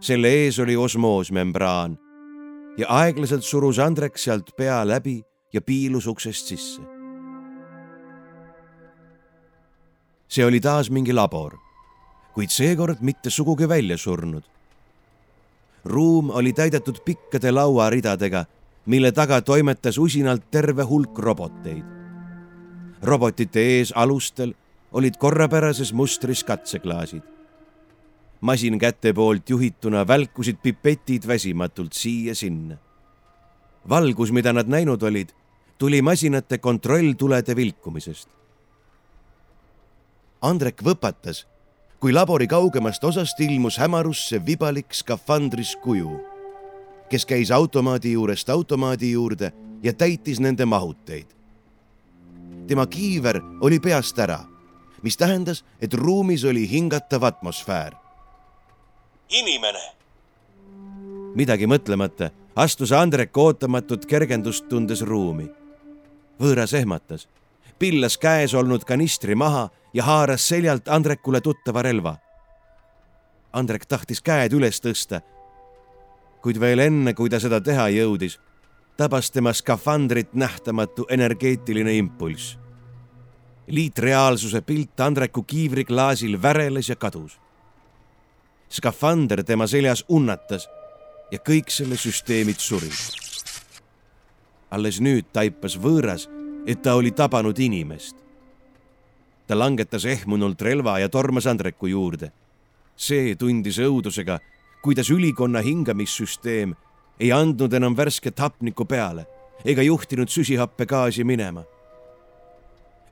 selle 0.00 0.28
ees 0.28 0.58
oli 0.58 0.76
osmoosmembraan 0.76 1.98
ja 2.78 2.86
aeglaselt 2.88 3.42
surus 3.42 3.78
Andrek 3.78 4.18
sealt 4.18 4.50
pea 4.56 4.88
läbi 4.88 5.22
ja 5.52 5.60
piilus 5.60 6.06
uksest 6.06 6.46
sisse. 6.46 6.82
see 10.28 10.44
oli 10.44 10.60
taas 10.60 10.90
mingi 10.90 11.12
labor, 11.12 11.65
kuid 12.36 12.52
seekord 12.52 13.00
mitte 13.00 13.30
sugugi 13.32 13.64
välja 13.68 13.96
surnud. 13.96 14.42
ruum 15.84 16.30
oli 16.30 16.52
täidetud 16.52 16.98
pikkade 17.04 17.50
lauaridadega, 17.50 18.44
mille 18.86 19.12
taga 19.12 19.40
toimetas 19.40 19.98
usinalt 19.98 20.50
terve 20.50 20.82
hulk 20.82 21.18
roboteid. 21.18 21.84
robotite 23.02 23.60
ees 23.60 23.92
alustel 23.96 24.54
olid 24.92 25.16
korrapärases 25.16 25.92
mustris 25.92 26.44
katseklaasid. 26.44 27.22
masinkäte 28.40 29.12
poolt 29.12 29.50
juhituna 29.50 30.06
välkusid 30.06 30.56
pipetid 30.62 31.26
väsimatult 31.26 31.92
siia-sinna. 31.92 32.76
valgus, 33.88 34.32
mida 34.32 34.52
nad 34.52 34.68
näinud 34.68 35.02
olid, 35.02 35.28
tuli 35.78 36.02
masinate 36.02 36.58
kontrolltulede 36.58 37.56
vilkumisest. 37.56 38.28
Andrek 40.42 40.82
võpatas, 40.82 41.46
kui 42.06 42.12
labori 42.14 42.46
kaugemast 42.46 43.02
osast 43.04 43.40
ilmus 43.42 43.80
hämarusse 43.82 44.38
vibalik 44.46 44.94
skafandris 44.94 45.72
kuju, 45.82 46.12
kes 47.10 47.24
käis 47.26 47.50
automaadi 47.50 48.12
juurest 48.12 48.50
automaadi 48.54 49.08
juurde 49.10 49.48
ja 49.82 49.92
täitis 49.92 50.38
nende 50.40 50.64
mahuteid. 50.64 51.26
tema 52.66 52.86
kiiver 52.86 53.40
oli 53.60 53.80
peast 53.80 54.18
ära, 54.18 54.38
mis 55.02 55.16
tähendas, 55.16 55.64
et 55.80 55.94
ruumis 55.94 56.44
oli 56.44 56.70
hingatav 56.70 57.24
atmosfäär. 57.24 57.92
inimene, 59.28 59.82
midagi 61.34 61.66
mõtlemata 61.66 62.30
astus 62.56 62.92
Andrek 62.92 63.36
ootamatut 63.36 64.06
kergendust 64.06 64.68
tundes 64.68 65.02
ruumi. 65.02 65.50
võõras 66.40 66.74
ehmatas, 66.74 67.28
pillas 67.78 68.16
käes 68.18 68.54
olnud 68.54 68.84
kanistri 68.84 69.34
maha 69.34 69.70
ja 69.96 70.04
haaras 70.04 70.48
seljalt 70.48 70.88
Andrekule 70.88 71.40
tuttava 71.40 71.82
relva. 71.82 72.16
Andrek 73.52 73.86
tahtis 73.88 74.20
käed 74.20 74.52
üles 74.52 74.82
tõsta, 74.84 75.22
kuid 76.44 76.60
veel 76.60 76.82
enne, 76.84 77.14
kui 77.16 77.32
ta 77.32 77.40
seda 77.40 77.62
teha 77.64 77.86
jõudis, 77.94 78.36
tabas 79.00 79.30
tema 79.32 79.54
skafandrit 79.56 80.34
nähtamatu 80.34 81.06
energeetiline 81.08 81.96
impulss. 81.96 82.58
liitreaalsuse 83.66 84.60
pilt 84.60 85.00
Andreku 85.00 85.42
kiivriklaasil 85.42 86.42
väreles 86.42 86.88
ja 86.88 86.96
kadus. 86.96 87.40
skafander 88.68 89.44
tema 89.44 89.66
seljas 89.66 90.04
unnatas 90.08 90.68
ja 91.30 91.38
kõik 91.38 91.70
selle 91.70 91.96
süsteemid 91.96 92.58
surid. 92.58 93.00
alles 94.70 95.00
nüüd 95.00 95.32
taipas 95.32 95.78
võõras, 95.78 96.28
et 96.66 96.82
ta 96.82 96.94
oli 96.94 97.10
tabanud 97.10 97.58
inimest. 97.58 98.25
Ta 99.46 99.58
langetas 99.58 100.04
ehmunult 100.04 100.62
relva 100.62 100.98
ja 100.98 101.08
tormas 101.08 101.46
Andreku 101.46 101.86
juurde. 101.86 102.32
see 102.96 103.34
tundis 103.36 103.78
õudusega, 103.78 104.38
kuidas 104.82 105.10
ülikonna 105.10 105.60
hingamissüsteem 105.60 106.74
ei 107.20 107.32
andnud 107.32 107.72
enam 107.72 107.96
värsket 107.96 108.38
hapnikku 108.38 108.84
peale 108.84 109.26
ega 109.64 109.82
juhtinud 109.82 110.28
süsihappegaasi 110.28 111.24
minema. 111.24 111.64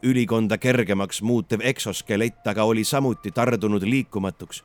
ülikonda 0.02 0.58
kergemaks 0.58 1.22
muutev 1.22 1.60
eksoskelett 1.60 2.46
aga 2.46 2.64
oli 2.64 2.84
samuti 2.84 3.30
tardunud 3.30 3.82
liikumatuks, 3.82 4.64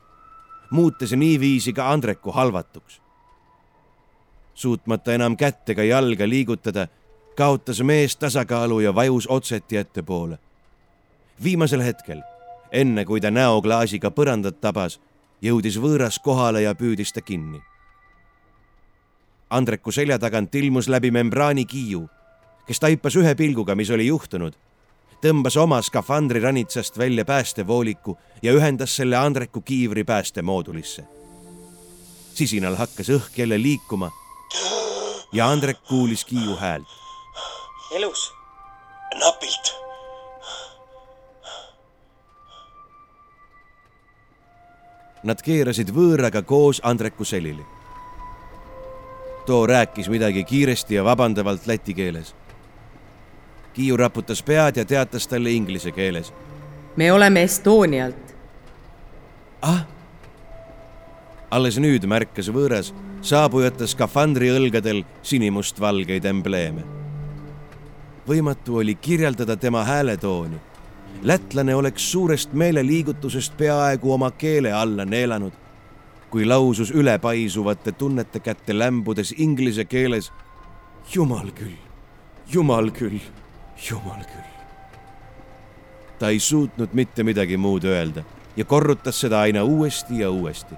muutes 0.70 1.12
niiviisi 1.12 1.72
ka 1.72 1.92
Andreku 1.92 2.32
halvatuks 2.32 3.00
suutmata 4.60 5.14
enam 5.14 5.36
kätt 5.36 5.68
ega 5.72 5.84
jalga 5.84 6.28
liigutada, 6.28 6.86
kaotas 7.36 7.80
mees 7.82 8.16
tasakaalu 8.16 8.80
ja 8.80 8.94
vajus 8.94 9.26
otseti 9.28 9.76
ettepoole. 9.76 10.38
Viimasel 11.44 11.82
hetkel, 11.82 12.22
enne 12.72 13.04
kui 13.04 13.20
ta 13.20 13.30
näoklaasiga 13.30 14.10
põrandat 14.10 14.60
tabas, 14.60 15.00
jõudis 15.42 15.78
võõras 15.80 16.20
kohale 16.22 16.62
ja 16.62 16.74
püüdis 16.74 17.12
ta 17.12 17.20
kinni. 17.20 17.60
Andreku 19.50 19.92
selja 19.92 20.18
tagant 20.18 20.54
ilmus 20.54 20.88
läbi 20.88 21.10
membraani 21.10 21.64
Kiiu, 21.66 22.04
kes 22.66 22.80
taipas 22.80 23.16
ühe 23.16 23.34
pilguga, 23.34 23.74
mis 23.74 23.90
oli 23.90 24.06
juhtunud, 24.06 24.54
tõmbas 25.24 25.56
oma 25.58 25.80
skafandri 25.82 26.40
ranitsast 26.40 26.98
välja 26.98 27.24
päästevooliku 27.24 28.16
ja 28.42 28.52
ühendas 28.52 28.94
selle 28.96 29.16
Andreku 29.16 29.60
kiivri 29.60 30.04
päästemoodulisse. 30.04 31.04
sisinal 32.34 32.76
hakkas 32.76 33.08
õhk 33.10 33.36
jälle 33.36 33.62
liikuma 33.62 34.10
ja 35.32 35.50
Andrek 35.50 35.82
kuulis 35.88 36.24
Kiiu 36.24 36.56
häält. 36.56 36.88
elus, 37.94 38.32
napilt. 39.20 39.89
Nad 45.22 45.42
keerasid 45.44 45.90
võõraga 45.92 46.42
koos 46.42 46.80
Andreku 46.84 47.24
selili. 47.24 47.64
too 49.46 49.66
rääkis 49.66 50.08
midagi 50.08 50.44
kiiresti 50.44 50.94
ja 50.94 51.04
vabandavalt 51.04 51.66
läti 51.66 51.94
keeles. 51.94 52.34
Kiiu 53.72 53.96
raputas 53.96 54.42
pead 54.42 54.76
ja 54.76 54.84
teatas 54.84 55.26
talle 55.28 55.50
inglise 55.50 55.92
keeles. 55.92 56.32
me 56.96 57.12
oleme 57.12 57.42
Estonialt. 57.42 58.34
ah. 59.62 59.86
alles 61.50 61.78
nüüd 61.78 62.06
märkas 62.06 62.48
võõras 62.48 62.94
saabujate 63.20 63.86
skafandri 63.86 64.48
õlgadel 64.48 65.04
sinimustvalgeid 65.22 66.24
embleeme. 66.24 66.82
võimatu 68.28 68.76
oli 68.76 68.94
kirjeldada 68.94 69.56
tema 69.56 69.84
hääletooni. 69.84 70.69
Lätlane 71.22 71.74
oleks 71.74 72.12
suurest 72.12 72.52
meeleliigutusest 72.52 73.56
peaaegu 73.56 74.12
oma 74.12 74.30
keele 74.30 74.72
alla 74.72 75.04
neelanud. 75.04 75.52
kui 76.30 76.46
lausus 76.46 76.90
ülepaisuvate 76.90 77.92
tunnete 77.92 78.40
kätte 78.40 78.78
lämbudes 78.78 79.34
inglise 79.38 79.84
keeles. 79.84 80.32
jumal 81.14 81.50
küll, 81.50 81.76
jumal 82.52 82.90
küll, 82.90 83.18
jumal 83.90 84.24
küll. 84.24 84.50
ta 86.18 86.28
ei 86.28 86.38
suutnud 86.38 86.88
mitte 86.92 87.22
midagi 87.22 87.56
muud 87.56 87.84
öelda 87.84 88.24
ja 88.56 88.64
korrutas 88.64 89.20
seda 89.20 89.40
aina 89.40 89.64
uuesti 89.64 90.18
ja 90.18 90.30
uuesti. 90.30 90.74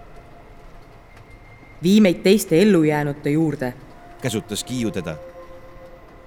vii 1.83 2.01
meid 2.01 2.23
teiste 2.23 2.63
ellujäänute 2.63 3.31
juurde. 3.31 3.75
käsutas 4.23 4.65
Kiiu 4.65 4.91
teda. 4.91 5.17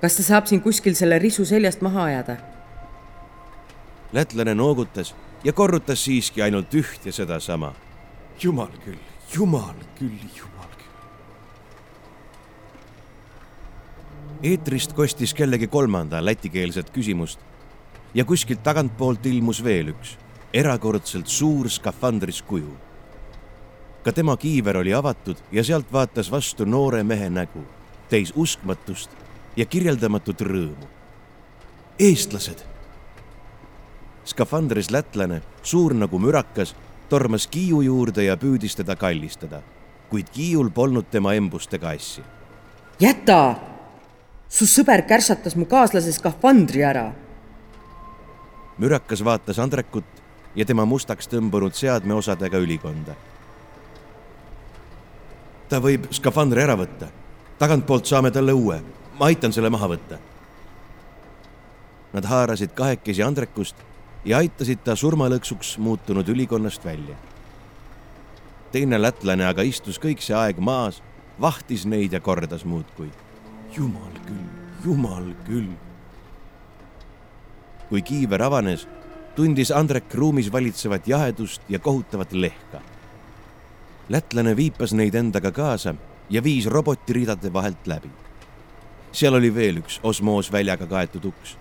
kas 0.01 0.15
ta 0.15 0.23
saab 0.23 0.45
siin 0.45 0.61
kuskil 0.61 0.93
selle 0.93 1.19
risu 1.19 1.45
seljast 1.45 1.81
maha 1.81 2.03
ajada? 2.03 2.54
Lätlane 4.15 4.55
noogutas 4.55 5.15
ja 5.43 5.53
korrutas 5.53 6.05
siiski 6.05 6.41
ainult 6.41 6.73
üht 6.73 7.05
ja 7.05 7.11
sedasama. 7.11 7.73
jumal 8.41 8.71
küll, 8.85 9.01
jumal 9.33 9.75
küll, 9.99 10.19
jumal 10.37 10.71
küll. 10.79 10.95
eetrist 14.43 14.93
kostis 14.93 15.33
kellegi 15.33 15.67
kolmanda 15.67 16.25
lätikeelset 16.25 16.89
küsimust 16.95 17.39
ja 18.13 18.25
kuskilt 18.25 18.63
tagantpoolt 18.63 19.25
ilmus 19.25 19.63
veel 19.63 19.91
üks 19.91 20.17
erakordselt 20.55 21.27
suur 21.27 21.69
skafandris 21.69 22.41
kuju. 22.41 22.71
ka 24.03 24.11
tema 24.11 24.37
kiiver 24.37 24.77
oli 24.77 24.93
avatud 24.93 25.37
ja 25.51 25.63
sealt 25.63 25.91
vaatas 25.93 26.31
vastu 26.31 26.65
noore 26.65 27.03
mehe 27.03 27.29
nägu, 27.29 27.63
täis 28.09 28.31
uskmatust 28.35 29.09
ja 29.55 29.65
kirjeldamatut 29.65 30.41
rõõmu. 30.41 30.87
eestlased. 31.99 32.74
Skafandris 34.25 34.89
lätlane, 34.91 35.41
suur 35.63 35.93
nagu 35.93 36.19
mürakas, 36.19 36.75
tormas 37.09 37.47
Kiiu 37.47 37.81
juurde 37.85 38.25
ja 38.25 38.37
püüdis 38.37 38.75
teda 38.77 38.95
kallistada, 38.95 39.61
kuid 40.09 40.29
Kiiul 40.33 40.71
polnud 40.73 41.09
tema 41.11 41.33
embustega 41.33 41.93
asja. 41.93 42.23
jäta! 42.99 43.55
su 44.49 44.65
sõber 44.65 45.05
kärsatas 45.07 45.55
mu 45.55 45.65
kaaslase 45.65 46.13
skafandri 46.13 46.83
ära. 46.83 47.11
mürakas 48.77 49.23
vaatas 49.23 49.59
Andrekut 49.59 50.05
ja 50.55 50.65
tema 50.65 50.85
mustaks 50.85 51.27
tõmbunud 51.27 51.73
seadmeosadega 51.73 52.57
ülikonda. 52.57 53.15
ta 55.69 55.79
võib 55.79 56.07
skafandri 56.11 56.61
ära 56.61 56.75
võtta. 56.75 57.07
tagantpoolt 57.59 58.05
saame 58.05 58.31
talle 58.31 58.53
uue. 58.53 58.81
ma 59.19 59.25
aitan 59.25 59.53
selle 59.53 59.69
maha 59.69 59.87
võtta. 59.87 60.17
Nad 62.13 62.25
haarasid 62.25 62.71
kahekesi 62.73 63.23
Andrekust 63.23 63.75
ja 64.25 64.37
aitasid 64.37 64.81
ta 64.83 64.95
surmalõksuks 64.95 65.77
muutunud 65.77 66.27
ülikonnast 66.29 66.85
välja. 66.85 67.15
teine 68.71 69.01
lätlane 69.01 69.45
aga 69.45 69.61
istus 69.61 69.99
kõik 70.01 70.21
see 70.21 70.35
aeg 70.35 70.57
maas, 70.59 71.01
vahtis 71.41 71.85
neid 71.85 72.13
ja 72.13 72.19
kordas 72.19 72.65
muudkui. 72.65 73.09
jumal 73.77 74.19
küll, 74.25 74.49
jumal 74.85 75.33
küll. 75.45 75.71
kui 77.89 78.01
kiiver 78.01 78.41
avanes 78.41 78.87
tundis 79.35 79.71
Andrek 79.71 80.13
ruumis 80.13 80.51
valitsevat 80.51 81.07
jahedust 81.07 81.61
ja 81.69 81.79
kohutavat 81.79 82.33
lehka. 82.33 82.81
lätlane 84.09 84.55
viipas 84.55 84.93
neid 84.93 85.15
endaga 85.15 85.51
kaasa 85.51 85.95
ja 86.29 86.43
viis 86.43 86.65
robotiridade 86.65 87.53
vahelt 87.53 87.87
läbi. 87.87 88.09
seal 89.11 89.33
oli 89.33 89.55
veel 89.55 89.77
üks 89.77 89.99
osmoosväljaga 90.03 90.87
kaetud 90.87 91.25
uks. 91.25 91.57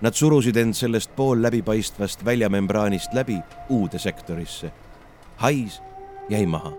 Nad 0.00 0.12
surusid 0.14 0.56
end 0.56 0.76
sellest 0.76 1.14
pool 1.16 1.42
läbipaistvast 1.42 2.24
väljamembraanist 2.24 3.14
läbi 3.14 3.38
uude 3.68 3.98
sektorisse. 3.98 4.72
hais 5.36 5.80
jäi 6.28 6.46
maha 6.46 6.72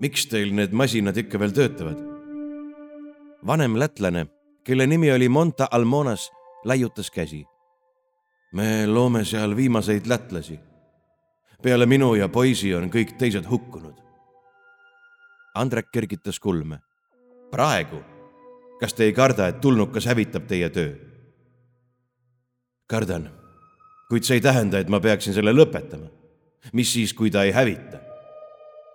miks 0.00 0.26
teil 0.30 0.54
need 0.54 0.72
masinad 0.72 1.16
ikka 1.16 1.38
veel 1.40 1.52
töötavad? 1.52 1.98
vanem 3.46 3.76
lätlane, 3.78 4.26
kelle 4.64 4.86
nimi 4.86 5.12
oli 5.12 5.28
Monta 5.28 5.68
Almonas, 5.70 6.30
laiutas 6.64 7.10
käsi. 7.10 7.46
me 8.52 8.86
loome 8.86 9.24
seal 9.24 9.56
viimaseid 9.56 10.06
lätlasi. 10.06 10.60
peale 11.62 11.86
minu 11.86 12.14
ja 12.14 12.28
poisi 12.28 12.74
on 12.74 12.90
kõik 12.90 13.16
teised 13.18 13.44
hukkunud. 13.50 13.94
Andrek 15.54 15.90
kergitas 15.92 16.40
kulme. 16.40 16.78
praegu? 17.50 18.02
kas 18.80 18.94
te 18.94 19.04
ei 19.04 19.12
karda, 19.12 19.48
et 19.48 19.60
tulnukas 19.60 20.06
hävitab 20.06 20.46
teie 20.46 20.70
töö? 20.70 20.94
kardan, 22.86 23.30
kuid 24.08 24.24
see 24.24 24.38
ei 24.38 24.40
tähenda, 24.40 24.78
et 24.78 24.88
ma 24.88 25.00
peaksin 25.00 25.34
selle 25.34 25.52
lõpetama. 25.52 26.08
mis 26.72 26.92
siis, 26.92 27.14
kui 27.14 27.30
ta 27.30 27.42
ei 27.42 27.52
hävita? 27.52 27.98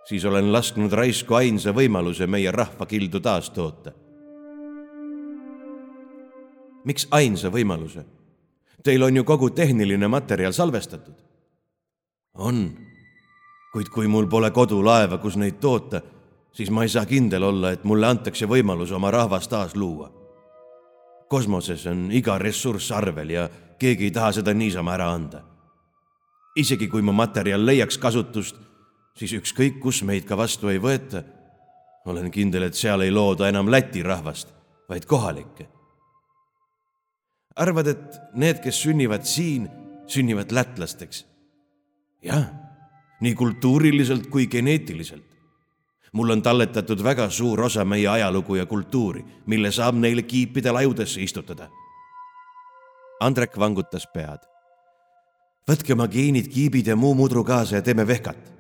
siis 0.06 0.26
olen 0.26 0.52
lasknud 0.54 0.91
raisku 0.91 1.36
ainsa 1.36 1.71
võimaluse 1.71 2.28
meie 2.28 2.52
rahvakildu 2.52 3.19
taastoota. 3.19 3.91
Miks 6.86 7.08
ainsa 7.12 7.52
võimaluse? 7.54 8.06
Teil 8.84 9.04
on 9.04 9.15
ju 9.15 9.24
kogu 9.24 9.50
tehniline 9.50 10.08
materjal 10.08 10.54
salvestatud. 10.54 11.15
on, 12.34 12.78
kuid 13.74 13.89
kui 13.89 14.08
mul 14.08 14.28
pole 14.28 14.52
kodulaeva, 14.52 15.17
kus 15.17 15.36
neid 15.38 15.60
toota, 15.62 16.02
siis 16.52 16.69
ma 16.69 16.84
ei 16.84 16.89
saa 16.89 17.06
kindel 17.06 17.43
olla, 17.43 17.72
et 17.72 17.84
mulle 17.84 18.08
antakse 18.08 18.46
võimalus 18.46 18.91
oma 18.91 19.12
rahvas 19.12 19.48
taas 19.48 19.76
luua. 19.76 20.12
kosmoses 21.30 21.86
on 21.86 22.12
iga 22.12 22.38
ressurss 22.38 22.91
arvel 22.91 23.30
ja 23.30 23.50
keegi 23.80 24.04
ei 24.04 24.12
taha 24.12 24.32
seda 24.32 24.54
niisama 24.54 24.93
ära 24.93 25.12
anda. 25.13 25.43
isegi 26.56 26.88
kui 26.88 27.02
mu 27.02 27.12
materjal 27.12 27.65
leiaks 27.65 27.98
kasutust 27.98 28.56
siis 29.17 29.34
ükskõik, 29.38 29.80
kus 29.82 30.04
meid 30.04 30.26
ka 30.26 30.38
vastu 30.38 30.72
ei 30.72 30.82
võeta, 30.82 31.24
olen 32.06 32.32
kindel, 32.32 32.67
et 32.67 32.78
seal 32.78 33.06
ei 33.06 33.12
looda 33.13 33.48
enam 33.50 33.69
Läti 33.72 34.04
rahvast, 34.04 34.50
vaid 34.89 35.06
kohalikke. 35.06 35.67
Arvad, 37.55 37.87
et 37.87 38.19
need, 38.33 38.61
kes 38.63 38.81
sünnivad 38.85 39.27
siin, 39.27 39.69
sünnivad 40.07 40.51
lätlasteks? 40.51 41.25
jah, 42.23 42.47
nii 43.21 43.35
kultuuriliselt 43.35 44.29
kui 44.31 44.47
geneetiliselt. 44.47 45.27
mul 46.13 46.29
on 46.29 46.41
talletatud 46.41 47.03
väga 47.03 47.29
suur 47.29 47.61
osa 47.61 47.85
meie 47.85 48.07
ajalugu 48.07 48.55
ja 48.55 48.65
kultuuri, 48.65 49.25
mille 49.45 49.71
saab 49.71 49.95
neile 49.95 50.21
kiipide 50.21 50.71
lajudesse 50.71 51.21
istutada. 51.21 51.69
Andrek 53.19 53.59
vangutas 53.59 54.07
pead. 54.13 54.39
võtke 55.69 55.93
oma 55.93 56.07
geenid, 56.07 56.47
kiibid 56.47 56.87
ja 56.87 56.95
muu 56.95 57.13
mudru 57.15 57.43
kaasa 57.43 57.75
ja 57.75 57.81
teeme 57.81 58.07
vehkat 58.07 58.53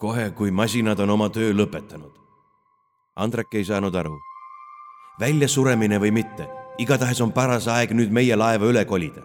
kohe, 0.00 0.30
kui 0.30 0.50
masinad 0.50 1.00
on 1.04 1.10
oma 1.10 1.28
töö 1.28 1.52
lõpetanud. 1.52 2.16
Andrek 3.16 3.54
ei 3.54 3.64
saanud 3.68 3.94
aru. 3.94 4.18
väljasuremine 5.20 5.98
või 6.00 6.10
mitte, 6.16 6.46
igatahes 6.78 7.20
on 7.20 7.32
paras 7.32 7.68
aeg 7.68 7.94
nüüd 7.94 8.12
meie 8.12 8.36
laeva 8.36 8.66
üle 8.66 8.84
kolida. 8.84 9.22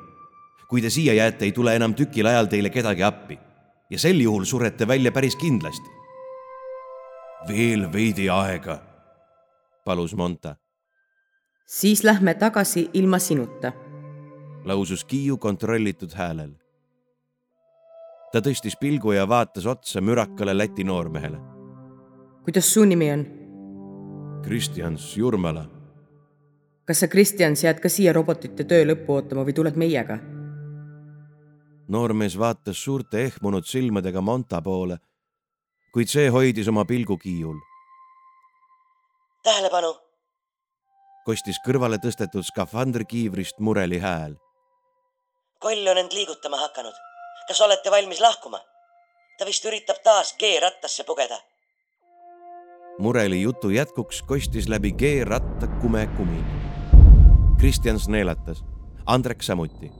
kui 0.70 0.82
te 0.82 0.90
siia 0.90 1.14
jääte, 1.14 1.46
ei 1.46 1.52
tule 1.52 1.76
enam 1.76 1.94
tükil 1.94 2.26
ajal 2.26 2.48
teile 2.50 2.70
kedagi 2.70 3.04
appi 3.04 3.38
ja 3.90 4.00
sel 4.00 4.22
juhul 4.22 4.46
surete 4.46 4.88
välja 4.88 5.12
päris 5.12 5.36
kindlasti. 5.36 5.90
veel 7.48 7.94
veidi 7.94 8.30
aega, 8.30 8.80
palus 9.86 10.16
Monta. 10.16 10.56
siis 11.66 12.04
lähme 12.04 12.34
tagasi 12.34 12.90
ilma 12.94 13.20
sinuta, 13.20 13.72
lausus 14.64 15.04
Kiiu 15.06 15.38
kontrollitud 15.38 16.14
häälel 16.14 16.66
ta 18.36 18.42
tõstis 18.44 18.76
pilgu 18.76 19.14
ja 19.16 19.24
vaatas 19.24 19.64
otsa 19.66 20.02
mürakale 20.04 20.52
Läti 20.58 20.84
noormehele. 20.84 21.38
kuidas 22.44 22.74
su 22.74 22.84
nimi 22.86 23.12
on? 23.12 23.26
Kristjans 24.44 25.18
Jurmala. 25.18 25.75
Kas 26.86 27.00
sa, 27.00 27.08
Kristjans, 27.08 27.64
jääd 27.64 27.82
ka 27.82 27.90
siia 27.90 28.14
robotite 28.14 28.64
töö 28.64 28.86
lõppu 28.86 29.18
ootama 29.18 29.46
või 29.48 29.54
tuled 29.58 29.78
meiega? 29.78 30.20
noormees 31.88 32.38
vaatas 32.40 32.84
suurte 32.84 33.24
ehmunud 33.26 33.66
silmadega 33.70 34.22
Monta 34.22 34.62
poole, 34.62 34.98
kuid 35.94 36.10
see 36.10 36.30
hoidis 36.30 36.68
oma 36.68 36.86
pilgu 36.86 37.18
Kiiul. 37.18 37.58
tähelepanu! 39.44 39.96
kostis 41.26 41.58
kõrvale 41.66 41.98
tõstetud 41.98 42.46
skafandrikiivrist 42.46 43.60
mureli 43.60 44.00
hääl. 44.00 44.38
koll 45.60 45.88
on 45.88 45.98
end 45.98 46.14
liigutama 46.14 46.58
hakanud 46.58 47.06
kas 47.48 47.62
olete 47.62 47.92
valmis 47.92 48.22
lahkuma? 48.22 48.60
ta 49.38 49.46
vist 49.46 49.66
üritab 49.66 50.00
taas 50.04 50.36
G-rattasse 50.40 51.04
pugeda. 51.04 51.38
mureli 53.00 53.42
jutu 53.42 53.70
jätkuks 53.70 54.22
kostis 54.22 54.70
läbi 54.70 54.92
G-ratta 54.92 55.68
kume 55.82 56.08
kumin. 56.18 56.65
Kristjans 57.58 58.08
neelatas, 58.08 58.66
Andrek 59.06 59.42
samuti. 59.44 59.92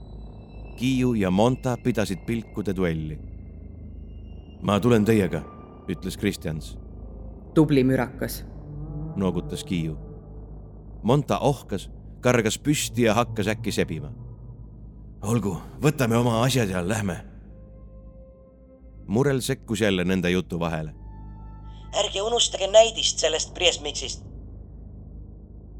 Kiiu 0.76 1.14
ja 1.14 1.30
Monta 1.30 1.76
pidasid 1.76 2.18
pilkude 2.26 2.76
duelli. 2.76 3.18
ma 4.62 4.80
tulen 4.80 5.04
teiega, 5.04 5.42
ütles 5.88 6.16
Kristjans, 6.16 6.78
tubli 7.54 7.84
mürakas. 7.84 8.44
noogutas 9.16 9.64
Kiiu. 9.64 9.96
Monta 11.02 11.38
ohkas, 11.38 11.90
kargas 12.20 12.58
püsti 12.58 13.02
ja 13.02 13.14
hakkas 13.14 13.46
äkki 13.46 13.72
sebima. 13.72 14.12
olgu, 15.22 15.56
võtame 15.82 16.16
oma 16.16 16.42
asjad 16.42 16.68
ja 16.68 16.88
lähme. 16.88 17.24
Murel 19.06 19.40
sekkus 19.40 19.80
jälle 19.80 20.04
nende 20.04 20.30
jutu 20.30 20.60
vahele 20.60 20.94
ärge 21.96 22.22
unustage 22.22 22.66
näidist 22.66 23.18
sellest 23.18 23.54
Priesmiksist. 23.54 24.24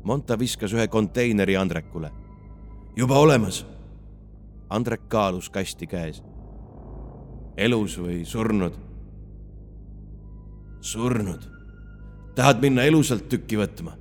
Monta 0.06 0.38
viskas 0.38 0.70
ühe 0.72 0.88
konteineri 0.88 1.56
Andrekule. 1.56 2.10
juba 2.96 3.18
olemas. 3.18 3.66
Andrek 4.70 5.08
kaalus 5.08 5.50
kasti 5.50 5.86
käes. 5.86 6.22
elus 7.56 7.98
või 7.98 8.24
surnud? 8.24 8.72
surnud. 10.80 11.42
tahad 12.34 12.60
minna 12.60 12.82
elusalt 12.82 13.28
tükki 13.28 13.58
võtma? 13.58 13.96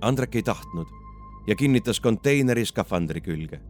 Andrek 0.00 0.34
ei 0.34 0.42
tahtnud 0.42 0.86
ja 1.46 1.56
kinnitas 1.56 2.00
konteineri 2.00 2.66
skafandri 2.66 3.20
külge. 3.20 3.60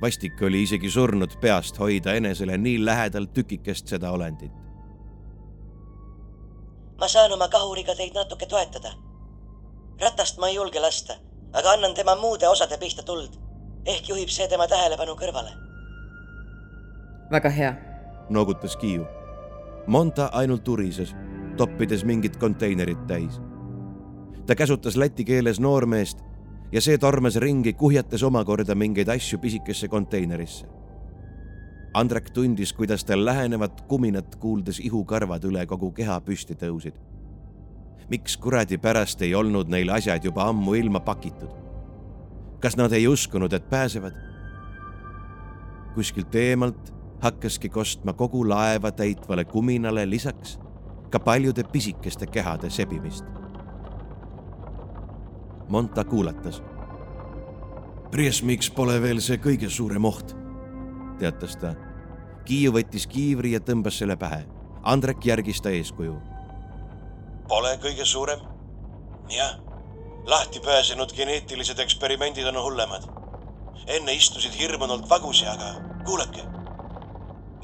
vastik 0.00 0.42
oli 0.42 0.62
isegi 0.62 0.90
surnud 0.90 1.36
peast 1.40 1.78
hoida 1.78 2.14
enesele 2.14 2.56
nii 2.58 2.84
lähedal 2.84 3.24
tükikest 3.24 3.86
seda 3.88 4.10
olendit. 4.10 4.52
ma 7.00 7.08
saan 7.08 7.32
oma 7.32 7.48
kahuriga 7.48 7.94
teid 7.94 8.14
natuke 8.14 8.46
toetada. 8.46 9.09
Ratast 10.00 10.38
ma 10.38 10.48
ei 10.48 10.54
julge 10.54 10.80
lasta, 10.80 11.14
aga 11.52 11.70
annan 11.70 11.94
tema 11.94 12.16
muude 12.16 12.48
osade 12.48 12.78
pihta 12.78 13.02
tuld. 13.02 13.36
ehk 13.86 14.08
juhib 14.08 14.28
see 14.28 14.48
tema 14.48 14.68
tähelepanu 14.68 15.14
kõrvale. 15.16 15.52
väga 17.30 17.50
hea. 17.50 17.74
noogutas 18.30 18.76
Kiiu. 18.76 19.06
Monta 19.86 20.30
ainult 20.32 20.68
urises, 20.68 21.14
toppides 21.56 22.04
mingit 22.04 22.36
konteinerit 22.36 23.06
täis. 23.06 23.40
ta 24.46 24.54
käsutas 24.54 24.96
läti 24.96 25.24
keeles 25.24 25.60
noormeest 25.60 26.18
ja 26.72 26.80
see 26.80 26.98
tormas 26.98 27.36
ringi, 27.36 27.72
kuhjates 27.72 28.22
omakorda 28.22 28.74
mingeid 28.74 29.08
asju 29.08 29.38
pisikesse 29.38 29.88
konteinerisse. 29.88 30.66
Andrek 31.94 32.30
tundis, 32.30 32.72
kuidas 32.72 33.04
tal 33.04 33.24
lähenevat 33.24 33.80
kuminat 33.80 34.36
kuuldes 34.36 34.78
ihukarvad 34.80 35.44
üle 35.44 35.66
kogu 35.66 35.90
keha 35.92 36.20
püsti 36.20 36.54
tõusid. 36.54 36.94
Miks 38.08 38.36
kuradi 38.36 38.78
pärast 38.78 39.22
ei 39.22 39.34
olnud 39.34 39.68
neil 39.68 39.90
asjad 39.90 40.24
juba 40.24 40.48
ammu 40.48 40.74
ilma 40.74 41.00
pakitud? 41.00 41.50
kas 42.60 42.76
nad 42.76 42.92
ei 42.92 43.08
uskunud, 43.08 43.52
et 43.52 43.70
pääsevad? 43.70 44.14
kuskilt 45.94 46.34
eemalt 46.34 46.94
hakkaski 47.20 47.68
kostma 47.68 48.12
kogu 48.12 48.48
laeva 48.48 48.90
täitvale 48.90 49.44
kuminale 49.44 50.10
lisaks 50.10 50.58
ka 51.10 51.20
paljude 51.20 51.64
pisikeste 51.72 52.26
kehade 52.26 52.70
sebimist. 52.70 53.24
Monta 55.68 56.04
kuulatas. 56.04 56.62
Priesmiks 58.10 58.70
pole 58.70 59.02
veel 59.02 59.20
see 59.22 59.38
kõige 59.38 59.68
suurem 59.70 60.04
oht, 60.04 60.34
teatas 61.18 61.56
ta. 61.58 61.74
Kiiu 62.46 62.72
võttis 62.74 63.06
kiivri 63.06 63.52
ja 63.54 63.60
tõmbas 63.62 64.00
selle 64.00 64.16
pähe. 64.18 64.44
Andrek 64.82 65.26
järgis 65.26 65.60
ta 65.62 65.70
eeskuju. 65.70 66.16
Pole 67.50 67.72
kõige 67.82 68.04
suurem? 68.06 68.38
jah, 69.30 69.56
lahti 70.30 70.60
pääsenud 70.62 71.10
geneetilised 71.16 71.78
eksperimendid 71.82 72.46
on 72.46 72.58
hullemad. 72.62 73.08
enne 73.86 74.12
istusid 74.12 74.54
hirmunult 74.58 75.08
vagusi, 75.10 75.46
aga 75.46 75.72
kuulake. 76.06 76.44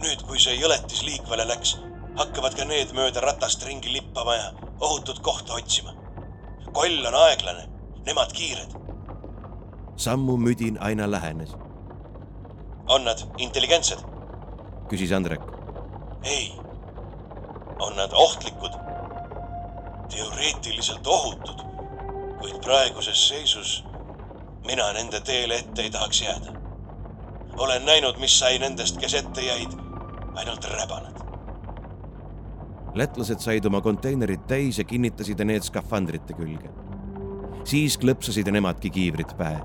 nüüd, 0.03 0.25
kui 0.27 0.41
see 0.43 0.57
jõletis 0.59 1.05
liikvele 1.07 1.47
läks, 1.47 1.77
hakkavad 2.19 2.57
ka 2.59 2.65
need 2.65 2.91
mööda 2.99 3.23
ratast 3.23 3.63
ringi 3.67 3.93
lippama 3.93 4.35
ja 4.35 4.49
ohutut 4.81 5.19
kohta 5.19 5.55
otsima. 5.55 5.95
koll 6.73 7.07
on 7.07 7.15
aeglane, 7.15 7.69
nemad 8.07 8.33
kiired. 8.33 8.75
sammu 9.97 10.37
müdin 10.37 10.79
aina 10.81 11.11
lähenes, 11.11 11.55
on 12.89 13.05
nad 13.05 13.23
intelligentsed? 13.39 14.03
küsis 14.89 15.13
Andrek. 15.13 15.41
ei. 16.25 16.53
on 17.79 17.97
nad 17.97 18.11
ohtlikud? 18.13 18.87
Teoreetiliselt 20.09 21.07
ohutud, 21.07 21.63
kuid 22.41 22.59
praeguses 22.65 23.29
seisus 23.29 23.85
mina 24.67 24.93
nende 24.93 25.21
teele 25.21 25.59
ette 25.59 25.83
ei 25.83 25.91
tahaks 25.91 26.23
jääda. 26.23 26.53
olen 27.57 27.85
näinud, 27.85 28.19
mis 28.19 28.39
sai 28.39 28.59
nendest, 28.59 28.99
kes 28.99 29.15
ette 29.15 29.41
jäid, 29.41 29.73
ainult 30.35 30.65
räbanad. 30.65 31.23
lätlased 32.95 33.39
said 33.39 33.65
oma 33.65 33.81
konteinerid 33.81 34.47
täis 34.49 34.79
ja 34.79 34.85
kinnitasid 34.85 35.45
need 35.45 35.63
skafandrite 35.63 36.35
külge. 36.35 36.71
siis 37.65 37.99
klõpsasid 37.99 38.51
nemadki 38.51 38.91
kiivrid 38.91 39.37
pähe. 39.39 39.61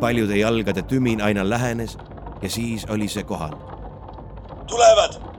paljude 0.00 0.36
jalgade 0.36 0.82
tümin 0.82 1.22
aina 1.22 1.48
lähenes 1.48 1.98
ja 2.42 2.50
siis 2.50 2.86
oli 2.88 3.08
see 3.08 3.22
kohal 3.22 3.74
tulevad, 4.66 5.33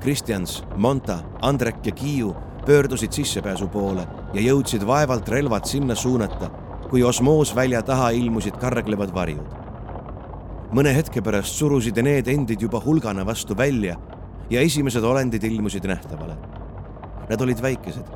Kristjans, 0.00 0.64
Monta, 0.76 1.18
Andrek 1.42 1.86
ja 1.86 1.92
Kiiu 1.92 2.36
pöördusid 2.66 3.12
sissepääsu 3.12 3.68
poole 3.68 4.06
ja 4.32 4.40
jõudsid 4.40 4.86
vaevalt 4.86 5.28
relvad 5.28 5.64
sinna 5.68 5.94
suunata, 5.94 6.50
kui 6.90 7.02
osmoosvälja 7.02 7.82
taha 7.82 8.10
ilmusid 8.10 8.56
karglevad 8.60 9.14
varjud. 9.14 9.58
mõne 10.72 10.94
hetke 10.94 11.20
pärast 11.20 11.56
surusid 11.58 11.96
need 12.02 12.28
endid 12.28 12.60
juba 12.62 12.80
hulgana 12.80 13.26
vastu 13.26 13.56
välja 13.58 13.96
ja 14.50 14.60
esimesed 14.60 15.02
olendid 15.04 15.42
ilmusid 15.44 15.84
nähtavale. 15.84 16.36
Nad 17.30 17.40
olid 17.40 17.62
väikesed, 17.62 18.06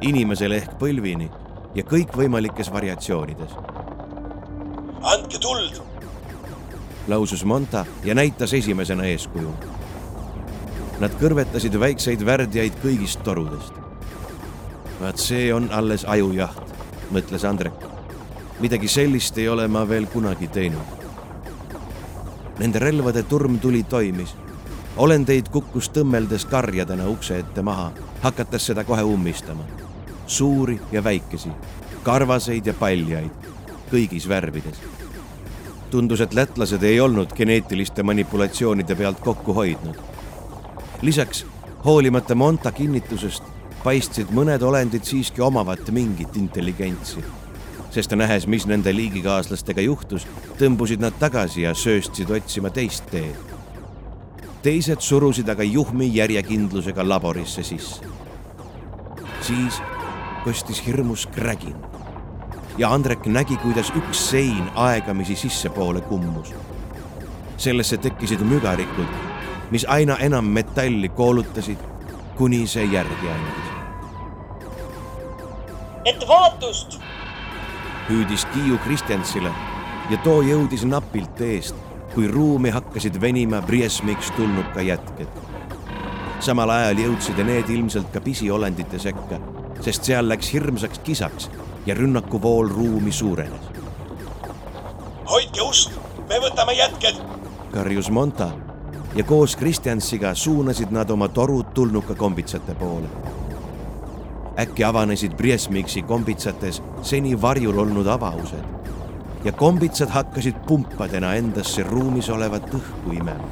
inimesele 0.00 0.56
ehk 0.56 0.78
põlvini 0.78 1.30
ja 1.74 1.82
kõikvõimalikes 1.82 2.72
variatsioonides, 2.72 3.56
andke 5.02 5.38
tuld, 5.38 5.82
lausus 7.08 7.44
Monta 7.44 7.84
ja 8.04 8.14
näitas 8.14 8.54
esimesena 8.54 9.04
eeskuju 9.04 9.52
Nad 10.96 11.12
kõrvetasid 11.20 11.74
väikseid 11.76 12.22
värdjaid 12.24 12.78
kõigist 12.80 13.20
torudest. 13.24 13.74
vaat 14.96 15.18
see 15.20 15.50
on 15.52 15.68
alles 15.70 16.06
ajujaht, 16.08 16.72
mõtles 17.12 17.44
Andrek. 17.44 17.84
midagi 18.60 18.88
sellist 18.88 19.38
ei 19.38 19.48
ole 19.48 19.68
ma 19.68 19.88
veel 19.88 20.06
kunagi 20.06 20.48
teinud. 20.48 21.04
Nende 22.58 22.78
relvade 22.78 23.22
turmtuli 23.22 23.82
toimis. 23.82 24.34
olendeid 24.96 25.48
kukkus 25.48 25.90
tõmmeldes 25.90 26.48
karjadena 26.48 27.08
ukse 27.08 27.38
ette 27.38 27.62
maha, 27.62 27.92
hakates 28.22 28.66
seda 28.66 28.84
kohe 28.84 29.02
ummistama. 29.02 29.64
suuri 30.26 30.80
ja 30.92 31.04
väikesi, 31.04 31.50
karvaseid 32.02 32.66
ja 32.66 32.74
paljaid, 32.74 33.30
kõigis 33.92 34.28
värvides. 34.28 34.80
tundus, 35.90 36.20
et 36.20 36.34
lätlased 36.34 36.82
ei 36.82 37.00
olnud 37.00 37.34
geneetiliste 37.34 38.02
manipulatsioonide 38.02 38.94
pealt 38.94 39.20
kokku 39.20 39.52
hoidnud 39.52 40.15
lisaks 41.02 41.46
hoolimata 41.84 42.34
Monta 42.34 42.72
kinnitusest 42.72 43.42
paistsid 43.84 44.30
mõned 44.34 44.62
olendid 44.66 45.04
siiski 45.06 45.42
omavat 45.44 45.90
mingit 45.94 46.36
intelligentsi, 46.36 47.22
sest 47.94 48.14
nähes, 48.18 48.46
mis 48.50 48.66
nende 48.66 48.90
liigikaaslastega 48.94 49.84
juhtus, 49.84 50.26
tõmbusid 50.58 51.02
nad 51.04 51.14
tagasi 51.20 51.62
ja 51.62 51.74
sööstsid 51.74 52.30
otsima 52.30 52.70
teist 52.70 53.06
teed. 53.10 53.54
teised 54.62 55.00
surusid 55.00 55.48
aga 55.48 55.62
juhmi 55.62 56.10
järjekindlusega 56.14 57.08
laborisse 57.08 57.62
sisse. 57.62 58.02
siis 59.40 59.82
kostis 60.44 60.86
hirmus 60.86 61.26
krägin 61.26 61.76
ja 62.78 62.92
Andrek 62.92 63.26
nägi, 63.26 63.56
kuidas 63.56 63.92
üks 63.96 64.30
sein 64.30 64.70
aegamisi 64.74 65.36
sissepoole 65.36 66.00
kummus. 66.00 66.54
sellesse 67.56 67.96
tekkisid 67.96 68.40
mügarikud 68.40 69.35
mis 69.70 69.86
aina 69.88 70.16
enam 70.16 70.44
metalli 70.44 71.08
koolutasid, 71.08 71.78
kuni 72.36 72.66
see 72.66 72.84
järgi 72.84 73.28
andis. 73.28 73.66
ettevaatust, 76.04 76.98
hüüdis 78.08 78.46
Kiiu 78.46 78.78
Kristjansile 78.78 79.50
ja 80.10 80.18
too 80.22 80.42
jõudis 80.42 80.84
napilt 80.86 81.40
eest, 81.40 81.74
kui 82.14 82.28
ruumi 82.28 82.70
hakkasid 82.70 83.20
venima 83.20 83.62
Briesmiks 83.62 84.30
tulnud 84.36 84.68
ka 84.74 84.80
jätked. 84.80 85.28
samal 86.40 86.70
ajal 86.70 86.98
jõudsid 86.98 87.40
need 87.44 87.68
ilmselt 87.68 88.12
ka 88.12 88.20
pisiolendite 88.20 88.98
sekka, 88.98 89.40
sest 89.80 90.04
seal 90.04 90.28
läks 90.28 90.52
hirmsaks 90.52 90.98
kisaks 90.98 91.50
ja 91.86 91.94
rünnakuvool 91.94 92.68
ruumi 92.68 93.12
suurenes. 93.12 93.66
hoidke 95.30 95.62
ust, 95.62 95.90
me 96.28 96.38
võtame 96.38 96.78
jätked. 96.78 97.18
karjus 97.72 98.10
Monta 98.10 98.65
ja 99.16 99.24
koos 99.24 99.56
Kristjansiga 99.56 100.34
suunasid 100.34 100.90
nad 100.90 101.10
oma 101.10 101.28
torud 101.28 101.64
tulnuka 101.74 102.14
kombitsate 102.14 102.74
poole. 102.74 103.08
äkki 104.58 104.84
avanesid 104.84 105.32
Briesmiksi 105.36 106.02
kombitsates 106.02 106.82
seni 107.02 107.42
varjul 107.42 107.78
olnud 107.78 108.06
avaused 108.06 108.64
ja 109.44 109.52
kombitsad 109.52 110.08
hakkasid 110.08 110.54
pumpadena 110.66 111.34
endasse 111.34 111.82
ruumis 111.82 112.30
olevat 112.30 112.74
õhku 112.74 113.12
imema. 113.12 113.48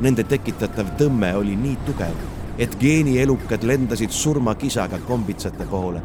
Nende 0.00 0.24
tekitatav 0.24 0.90
tõmme 0.98 1.34
oli 1.36 1.56
nii 1.56 1.76
tugev, 1.86 2.16
et 2.58 2.76
geenielukad 2.80 3.62
lendasid 3.62 4.10
surmakisaga 4.10 4.98
kombitsate 4.98 5.66
poole. 5.70 6.02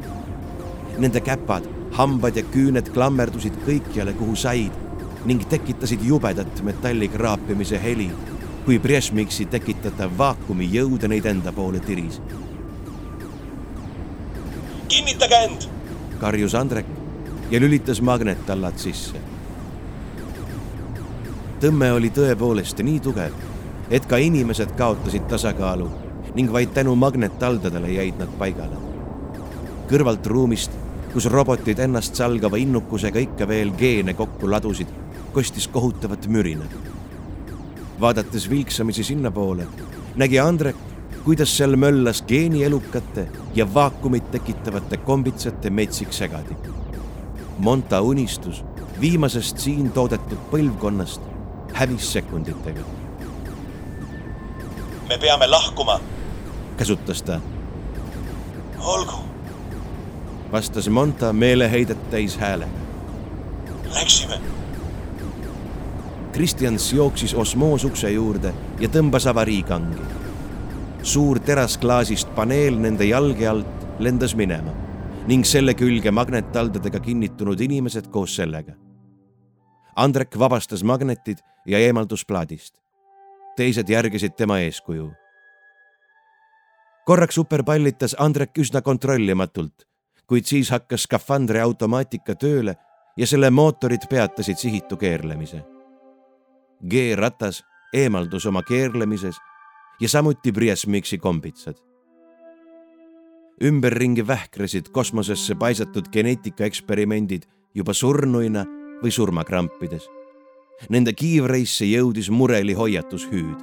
Nende 0.97 1.19
käpad, 1.19 1.67
hambad 1.91 2.37
ja 2.37 2.43
küüned 2.43 2.89
klammerdusid 2.93 3.57
kõikjale, 3.67 4.13
kuhu 4.13 4.35
said 4.35 4.84
ning 5.25 5.45
tekitasid 5.49 6.03
jubedat 6.03 6.61
metalli 6.63 7.07
kraapimise 7.07 7.79
heli, 7.83 8.11
kui 8.65 8.79
Brezhniki 8.79 9.45
tekitatav 9.49 10.13
vaakumi 10.17 10.67
jõude 10.73 11.09
neid 11.09 11.25
enda 11.25 11.51
poole 11.51 11.79
tiris. 11.79 12.21
kinnitage 14.87 15.35
end! 15.45 15.67
karjus 16.19 16.55
Andrek 16.55 16.85
ja 17.51 17.59
lülitas 17.59 18.01
magnettallad 18.01 18.77
sisse. 18.77 19.17
tõmme 21.61 21.91
oli 21.93 22.09
tõepoolest 22.09 22.81
nii 22.83 22.99
tugev, 22.99 23.33
et 23.89 24.05
ka 24.05 24.17
inimesed 24.17 24.75
kaotasid 24.77 25.27
tasakaalu 25.29 25.89
ning 26.35 26.51
vaid 26.51 26.73
tänu 26.73 26.95
magnettaldadele 26.95 27.91
jäid 27.91 28.19
nad 28.19 28.29
paigale. 28.39 28.77
kõrvalt 29.89 30.25
ruumist, 30.25 30.71
kus 31.13 31.25
robotid 31.25 31.79
ennast 31.79 32.15
salgava 32.15 32.57
innukusega 32.57 33.19
ikka 33.19 33.47
veel 33.47 33.71
geene 33.77 34.13
kokku 34.13 34.49
ladusid, 34.51 34.87
kostis 35.35 35.67
kohutavat 35.67 36.27
mürinat. 36.27 36.75
vaadates 37.99 38.49
vilksamisi 38.49 39.03
sinnapoole, 39.03 39.67
nägi 40.15 40.39
Andrek, 40.39 40.75
kuidas 41.23 41.57
seal 41.57 41.75
möllas 41.75 42.21
geenielukate 42.27 43.27
ja 43.55 43.73
vaakumit 43.73 44.31
tekitavate 44.31 44.97
kombitsate 44.97 45.69
metsik 45.69 46.13
segadi. 46.13 46.55
Monta 47.57 48.01
unistus 48.01 48.63
viimasest 49.01 49.59
siin 49.59 49.91
toodetud 49.91 50.39
põlvkonnast 50.51 51.21
hävis 51.73 52.13
sekunditega. 52.13 52.81
me 55.09 55.17
peame 55.17 55.47
lahkuma. 55.47 55.99
käsutas 56.77 57.21
ta. 57.21 57.39
olgu, 58.79 59.23
vastas 60.51 60.89
Monta 60.89 61.33
meeleheidet 61.33 62.09
täis 62.09 62.37
häälega. 62.37 62.71
läksime. 63.93 64.54
Kristjans 66.35 66.93
jooksis 66.93 67.31
osmoosukse 67.33 68.09
juurde 68.11 68.49
ja 68.79 68.89
tõmbas 68.91 69.23
avariikangi. 69.31 70.01
suur 71.03 71.39
terasklaasist 71.39 72.33
paneel 72.35 72.75
nende 72.75 73.05
jalge 73.05 73.47
alt 73.47 73.85
lendas 73.99 74.33
minema 74.35 74.73
ning 75.27 75.45
selle 75.47 75.73
külge 75.73 76.11
magnettaldadega 76.11 76.99
kinnitunud 76.99 77.61
inimesed 77.61 78.09
koos 78.11 78.35
sellega. 78.35 78.73
Andrek 79.95 80.35
vabastas 80.39 80.83
magnetid 80.83 81.37
ja 81.65 81.79
eemaldus 81.79 82.25
plaadist. 82.25 82.75
teised 83.55 83.89
järgisid 83.89 84.35
tema 84.35 84.59
eeskuju. 84.59 85.11
korraks 87.05 87.35
superpallitas 87.35 88.15
Andrek 88.19 88.57
üsna 88.57 88.81
kontrollimatult, 88.81 89.87
kuid 90.27 90.45
siis 90.45 90.69
hakkas 90.69 91.03
skafandri 91.03 91.59
automaatika 91.59 92.35
tööle 92.35 92.75
ja 93.17 93.27
selle 93.27 93.49
mootorid 93.49 94.09
peatasid 94.09 94.57
sihitu 94.57 94.97
keerlemise. 94.97 95.74
G-ratas 96.89 97.63
eemaldus 97.93 98.45
oma 98.45 98.63
keerlemises 98.63 99.35
ja 99.99 100.09
samuti 100.09 100.51
Briesmiksi 100.51 101.17
kombitsad 101.17 101.85
ümberringi 103.63 104.27
vähklesid 104.27 104.85
kosmosesse 104.91 105.55
paisatud 105.55 106.05
geneetikaeksperimendid 106.11 107.43
juba 107.75 107.93
surnuina 107.93 108.65
või 109.03 109.11
surmakrampides. 109.11 110.09
Nende 110.89 111.13
kiivreisse 111.13 111.85
jõudis 111.85 112.29
mureli 112.29 112.73
hoiatushüüd. 112.73 113.59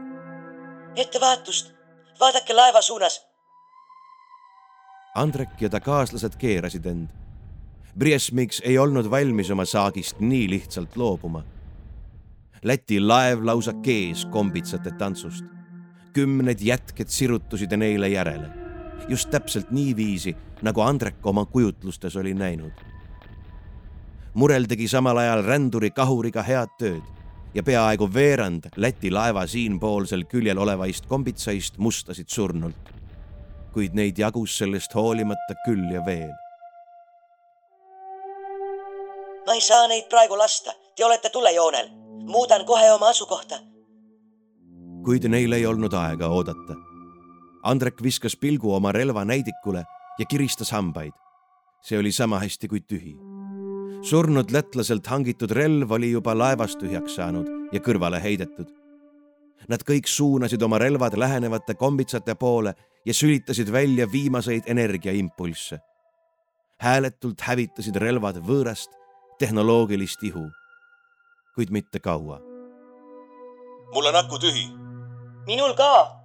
ettevaatust, 0.97 1.75
vaadake 2.21 2.55
laeva 2.55 2.83
suunas. 2.83 3.21
Andrek 5.15 5.61
ja 5.61 5.69
ta 5.69 5.81
kaaslased 5.81 6.37
keerasid 6.39 6.87
end. 6.87 7.09
Briesmiks 7.99 8.63
ei 8.65 8.79
olnud 8.79 9.11
valmis 9.11 9.51
oma 9.51 9.65
saagist 9.65 10.21
nii 10.21 10.51
lihtsalt 10.51 10.97
loobuma. 10.97 11.45
Läti 12.63 13.01
laev 13.01 13.45
lausa 13.45 13.73
kees 13.73 14.27
kombitsate 14.27 14.91
tantsust. 14.91 15.45
kümned 16.13 16.61
jätked 16.61 17.09
sirutusid 17.09 17.73
neile 17.77 18.09
järele 18.09 18.63
just 19.09 19.31
täpselt 19.31 19.71
niiviisi, 19.71 20.37
nagu 20.63 20.81
Andrek 20.81 21.27
oma 21.27 21.45
kujutlustes 21.45 22.17
oli 22.17 22.35
näinud. 22.35 22.73
murel 24.35 24.65
tegi 24.65 24.89
samal 24.89 25.17
ajal 25.17 25.43
ränduri 25.45 25.91
kahuriga 25.91 26.43
head 26.43 26.71
tööd 26.79 27.03
ja 27.55 27.63
peaaegu 27.63 28.09
veerand 28.15 28.69
Läti 28.77 29.11
laeva 29.11 29.47
siinpoolsel 29.47 30.25
küljel 30.25 30.59
olevaist 30.59 31.07
kombitsaist 31.07 31.79
mustasid 31.79 32.29
surnult. 32.29 32.93
kuid 33.73 33.95
neid 33.95 34.19
jagus 34.19 34.59
sellest 34.59 34.95
hoolimata 34.95 35.55
küll 35.67 35.93
ja 35.93 36.07
veel. 36.07 36.33
ma 39.47 39.55
ei 39.55 39.61
saa 39.61 39.89
neid 39.89 40.09
praegu 40.09 40.39
lasta, 40.39 40.73
te 40.97 41.05
olete 41.05 41.31
tulejoonel. 41.31 42.02
Muudan 42.27 42.65
kohe 42.67 42.93
oma 42.93 43.09
asukohta. 43.09 43.59
kuid 45.05 45.29
neil 45.29 45.53
ei 45.53 45.67
olnud 45.67 45.93
aega 45.93 46.29
oodata 46.29 46.77
Andrek 47.63 48.03
viskas 48.03 48.37
pilgu 48.37 48.75
oma 48.75 48.93
relvanäidikule 48.93 49.85
ja 50.19 50.25
kiristas 50.27 50.71
hambaid. 50.71 51.13
see 51.83 51.99
oli 51.99 52.13
sama 52.13 52.39
hästi 52.39 52.69
kui 52.69 52.81
tühi. 52.81 53.17
surnud 54.03 54.51
lätlaselt 54.51 55.07
hangitud 55.07 55.51
relv 55.51 55.91
oli 55.91 56.11
juba 56.11 56.35
laevast 56.39 56.79
tühjaks 56.79 57.15
saanud 57.15 57.47
ja 57.73 57.81
kõrvale 57.81 58.23
heidetud. 58.23 58.67
Nad 59.69 59.87
kõik 59.87 60.07
suunasid 60.07 60.63
oma 60.63 60.79
relvad 60.79 61.15
lähenevate 61.15 61.75
kombitsate 61.75 62.35
poole 62.35 62.75
ja 63.07 63.15
sülitasid 63.15 63.73
välja 63.73 64.13
viimaseid 64.13 64.63
energiaimpulsse. 64.67 65.79
hääletult 66.79 67.41
hävitasid 67.41 67.97
relvad 67.97 68.37
võõrast 68.43 68.91
tehnoloogilist 69.39 70.23
ihu, 70.23 70.51
kuid 71.55 71.71
mitte 71.71 72.01
kaua. 72.01 72.41
mul 73.95 74.07
on 74.07 74.17
aku 74.17 74.39
tühi. 74.39 74.67
minul 75.47 75.75
ka 75.75 76.23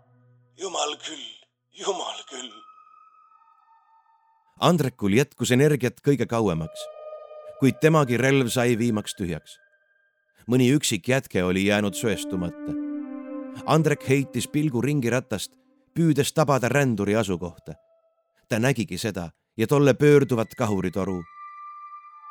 jumal 0.58 0.98
küll, 0.98 1.28
jumal 1.78 2.20
küll. 2.30 2.52
Andrekul 4.60 5.14
jätkus 5.14 5.52
energiat 5.54 6.02
kõige 6.02 6.26
kauemaks, 6.26 6.82
kuid 7.60 7.78
temagi 7.82 8.18
relv 8.18 8.50
sai 8.50 8.78
viimaks 8.78 9.14
tühjaks. 9.20 9.58
mõni 10.48 10.72
üksik 10.74 11.08
jätke 11.08 11.44
oli 11.44 11.66
jäänud 11.66 11.94
söestumata. 11.94 12.74
Andrek 13.66 14.08
heitis 14.10 14.48
pilgu 14.48 14.82
ringiratast, 14.82 15.52
püüdes 15.94 16.34
tabada 16.34 16.70
ränduri 16.70 17.16
asukohta. 17.16 17.74
ta 18.50 18.60
nägigi 18.60 18.98
seda 18.98 19.32
ja 19.58 19.68
tolle 19.68 19.94
pöörduvat 19.94 20.56
kahuritoru. 20.58 21.24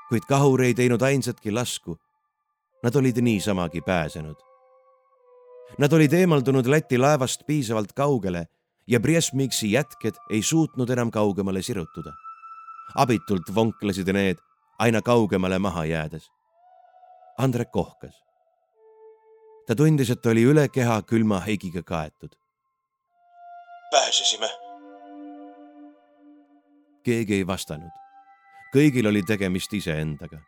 kuid 0.09 0.23
kahur 0.29 0.63
ei 0.63 0.75
teinud 0.75 1.03
ainsatki 1.03 1.53
lasku. 1.53 1.99
Nad 2.87 2.95
olid 2.95 3.19
niisamagi 3.19 3.81
pääsenud 3.83 4.39
Nad 5.79 5.93
olid 5.93 6.13
eemaldunud 6.13 6.67
Läti 6.67 6.99
laevast 6.99 7.43
piisavalt 7.47 7.93
kaugele 7.93 8.47
ja 8.87 9.01
Briesmiksi 9.01 9.73
jätked 9.73 10.15
ei 10.31 10.43
suutnud 10.43 10.89
enam 10.89 11.11
kaugemale 11.11 11.63
sirutuda. 11.63 12.13
abitult 12.95 13.55
vonklesid 13.55 14.13
need 14.13 14.39
aina 14.79 15.03
kaugemale 15.03 15.59
maha 15.59 15.85
jäädes. 15.85 16.31
Andrek 17.39 17.71
kohkas. 17.71 18.23
ta 19.67 19.75
tundis, 19.75 20.11
et 20.11 20.27
oli 20.27 20.45
üle 20.45 20.69
keha 20.69 21.03
külma 21.03 21.41
heigiga 21.41 21.83
kaetud. 21.83 22.31
pääsesime. 23.91 24.51
keegi 27.03 27.35
ei 27.35 27.47
vastanud. 27.47 27.91
kõigil 28.77 29.09
oli 29.09 29.23
tegemist 29.23 29.73
iseendaga. 29.73 30.39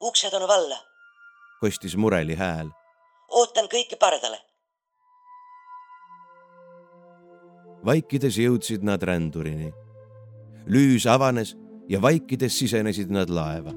uksed 0.00 0.34
on 0.34 0.48
valla. 0.48 0.95
Kostis 1.60 1.96
mureli 1.96 2.34
hääl 2.34 2.70
ootan 3.28 3.68
kõike 3.70 3.98
pardale. 4.00 4.38
vaikides 7.86 8.38
jõudsid 8.38 8.82
nad 8.82 9.02
rändurini. 9.02 9.72
lüüs 10.66 11.06
avanes 11.06 11.56
ja 11.88 12.02
vaikides 12.02 12.58
sisenesid 12.58 13.10
nad 13.10 13.30
laeva. 13.30 13.74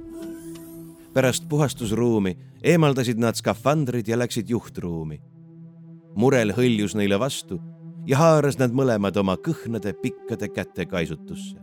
pärast 1.13 1.49
puhastusruumi 1.49 2.37
eemaldasid 2.63 3.17
nad 3.17 3.35
skafandrid 3.35 4.07
ja 4.07 4.17
läksid 4.17 4.49
juhtruumi. 4.49 5.21
murel 6.15 6.53
hõljus 6.53 6.95
neile 6.95 7.19
vastu 7.19 7.59
ja 8.05 8.17
haaras 8.17 8.57
nad 8.59 8.71
mõlemad 8.71 9.17
oma 9.17 9.35
kõhnade 9.35 9.93
pikkade 9.93 10.49
käte 10.49 10.85
kaisutusse. 10.85 11.57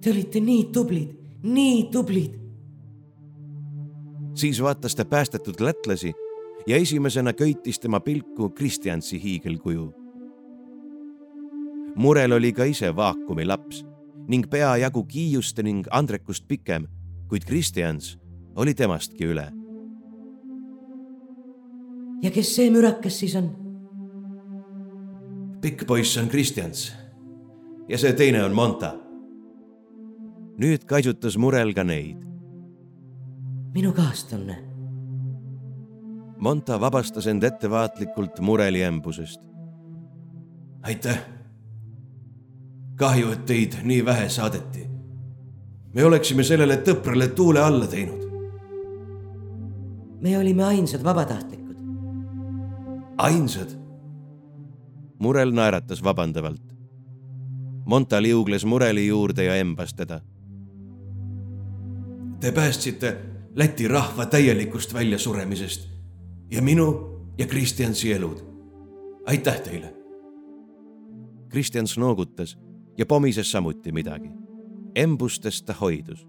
Te 0.00 0.10
olite 0.10 0.40
nii 0.40 0.64
tublid, 0.72 1.14
nii 1.42 1.88
tublid 1.90 2.43
siis 4.34 4.62
vaatas 4.62 4.94
ta 4.94 5.04
päästetud 5.04 5.60
lätlasi 5.60 6.12
ja 6.66 6.76
esimesena 6.76 7.32
köitis 7.32 7.80
tema 7.80 8.00
pilku 8.00 8.48
Kristjansi 8.48 9.22
hiigelkuju. 9.22 9.94
murel 11.96 12.32
oli 12.32 12.52
ka 12.52 12.64
ise 12.64 12.96
vaakumi 12.96 13.46
laps 13.46 13.84
ning 14.28 14.50
peajagu 14.50 15.04
Kiiuste 15.04 15.62
ning 15.62 15.86
Andrekust 15.90 16.48
pikem, 16.48 16.86
kuid 17.28 17.44
Kristjans 17.44 18.18
oli 18.56 18.74
temastki 18.74 19.24
üle. 19.24 19.52
ja 22.22 22.30
kes 22.30 22.56
see 22.56 22.70
mürakas 22.70 23.18
siis 23.18 23.36
on? 23.36 23.50
pikk 25.60 25.86
poiss 25.86 26.16
on 26.18 26.28
Kristjans 26.28 26.92
ja 27.88 27.98
see 27.98 28.12
teine 28.12 28.44
on 28.44 28.54
Monta. 28.54 28.94
nüüd 30.58 30.84
kaisutas 30.86 31.36
Murel 31.36 31.74
ka 31.74 31.84
neid 31.84 32.33
minu 33.74 33.92
kaastunne. 33.92 34.64
Monta 36.38 36.80
vabastas 36.80 37.26
end 37.26 37.42
ettevaatlikult 37.42 38.40
mureli 38.40 38.82
embusest. 38.82 39.40
aitäh. 40.82 41.24
kahju, 42.96 43.30
et 43.30 43.46
teid 43.46 43.72
nii 43.82 44.04
vähe 44.04 44.28
saadeti. 44.28 44.86
me 45.94 46.04
oleksime 46.04 46.44
sellele 46.44 46.76
tõprale 46.76 47.28
tuule 47.28 47.60
alla 47.60 47.86
teinud. 47.86 48.22
me 50.20 50.38
olime 50.38 50.64
ainsad 50.64 51.04
vabatahtlikud. 51.04 51.76
ainsad. 53.16 53.68
murel 55.18 55.50
naeratas 55.50 56.04
vabandavalt. 56.04 56.62
Monta 57.86 58.22
liugles 58.22 58.64
mureli 58.64 59.06
juurde 59.06 59.44
ja 59.44 59.56
embas 59.56 59.94
teda. 59.94 60.20
Te 62.40 62.52
päästsite 62.52 63.33
Läti 63.54 63.88
rahva 63.88 64.26
täielikust 64.26 64.94
väljasuremisest 64.94 65.88
ja 66.50 66.62
minu 66.62 66.86
ja 67.38 67.46
Kristjansi 67.46 68.12
elud. 68.12 68.38
aitäh 69.26 69.60
teile. 69.60 69.94
Kristjans 71.48 71.98
noogutas 71.98 72.58
ja 72.98 73.06
pomises 73.06 73.52
samuti 73.52 73.92
midagi. 73.92 74.30
embustest 74.94 75.66
ta 75.66 75.72
hoidus. 75.80 76.26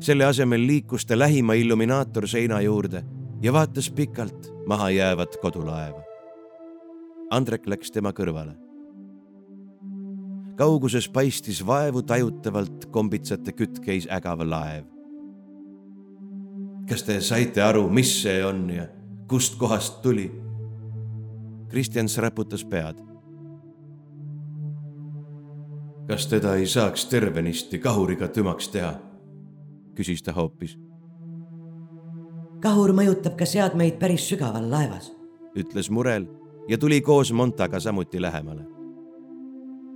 selle 0.00 0.24
asemel 0.24 0.66
liikus 0.66 1.06
ta 1.06 1.18
lähima 1.18 1.54
illuminaatorseina 1.54 2.60
juurde 2.60 3.04
ja 3.42 3.52
vaatas 3.52 3.90
pikalt 3.90 4.52
mahajäävat 4.66 5.36
kodulaeva. 5.36 6.02
Andrek 7.30 7.66
läks 7.66 7.90
tema 7.90 8.10
kõrvale. 8.10 8.56
kauguses 10.56 11.08
paistis 11.08 11.66
vaevu 11.66 12.02
tajutavalt 12.02 12.86
kombitsate 12.86 13.52
kütkeis 13.52 14.06
ägav 14.10 14.40
laev. 14.48 15.01
Kas 16.88 17.02
te 17.02 17.20
saite 17.20 17.62
aru, 17.62 17.88
mis 17.88 18.22
see 18.22 18.44
on 18.44 18.70
ja 18.70 18.86
kust 19.28 19.58
kohast 19.58 20.02
tuli? 20.02 20.30
Kristjans 21.68 22.18
raputas 22.18 22.64
pead. 22.64 23.00
kas 26.08 26.26
teda 26.26 26.54
ei 26.54 26.66
saaks 26.66 27.06
tervenisti 27.06 27.78
kahuriga 27.78 28.28
tümaks 28.28 28.68
teha? 28.68 28.94
küsis 29.94 30.22
ta 30.22 30.32
hoopis 30.32 30.76
kahur 32.62 32.92
mõjutab 32.94 33.34
ka 33.38 33.46
seadmeid 33.48 33.98
päris 33.98 34.28
sügaval 34.30 34.68
laevas. 34.70 35.10
ütles 35.58 35.90
Murel 35.90 36.28
ja 36.68 36.78
tuli 36.78 37.00
koos 37.00 37.32
Montaga 37.32 37.80
samuti 37.80 38.22
lähemale. 38.22 38.62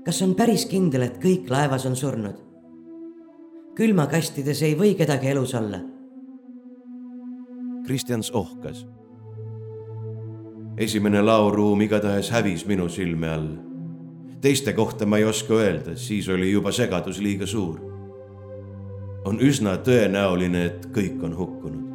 kas 0.04 0.22
on 0.22 0.34
päris 0.34 0.66
kindel, 0.66 1.02
et 1.02 1.18
kõik 1.22 1.50
laevas 1.50 1.86
on 1.86 1.96
surnud? 1.96 2.42
külmakastides 3.76 4.62
ei 4.62 4.74
või 4.78 4.94
kedagi 4.96 5.28
elus 5.28 5.54
olla. 5.54 5.78
Kristjans 7.86 8.30
ohkas. 8.30 8.86
esimene 10.76 11.22
laoruum 11.22 11.80
igatahes 11.80 12.30
hävis 12.30 12.66
minu 12.66 12.88
silme 12.88 13.28
all. 13.30 13.48
teiste 14.40 14.72
kohta 14.72 15.06
ma 15.06 15.18
ei 15.18 15.24
oska 15.24 15.54
öelda, 15.54 15.96
siis 15.96 16.28
oli 16.28 16.52
juba 16.52 16.72
segadus 16.72 17.20
liiga 17.20 17.46
suur. 17.46 17.80
on 19.24 19.38
üsna 19.40 19.76
tõenäoline, 19.76 20.64
et 20.66 20.86
kõik 20.86 21.22
on 21.22 21.36
hukkunud. 21.36 21.86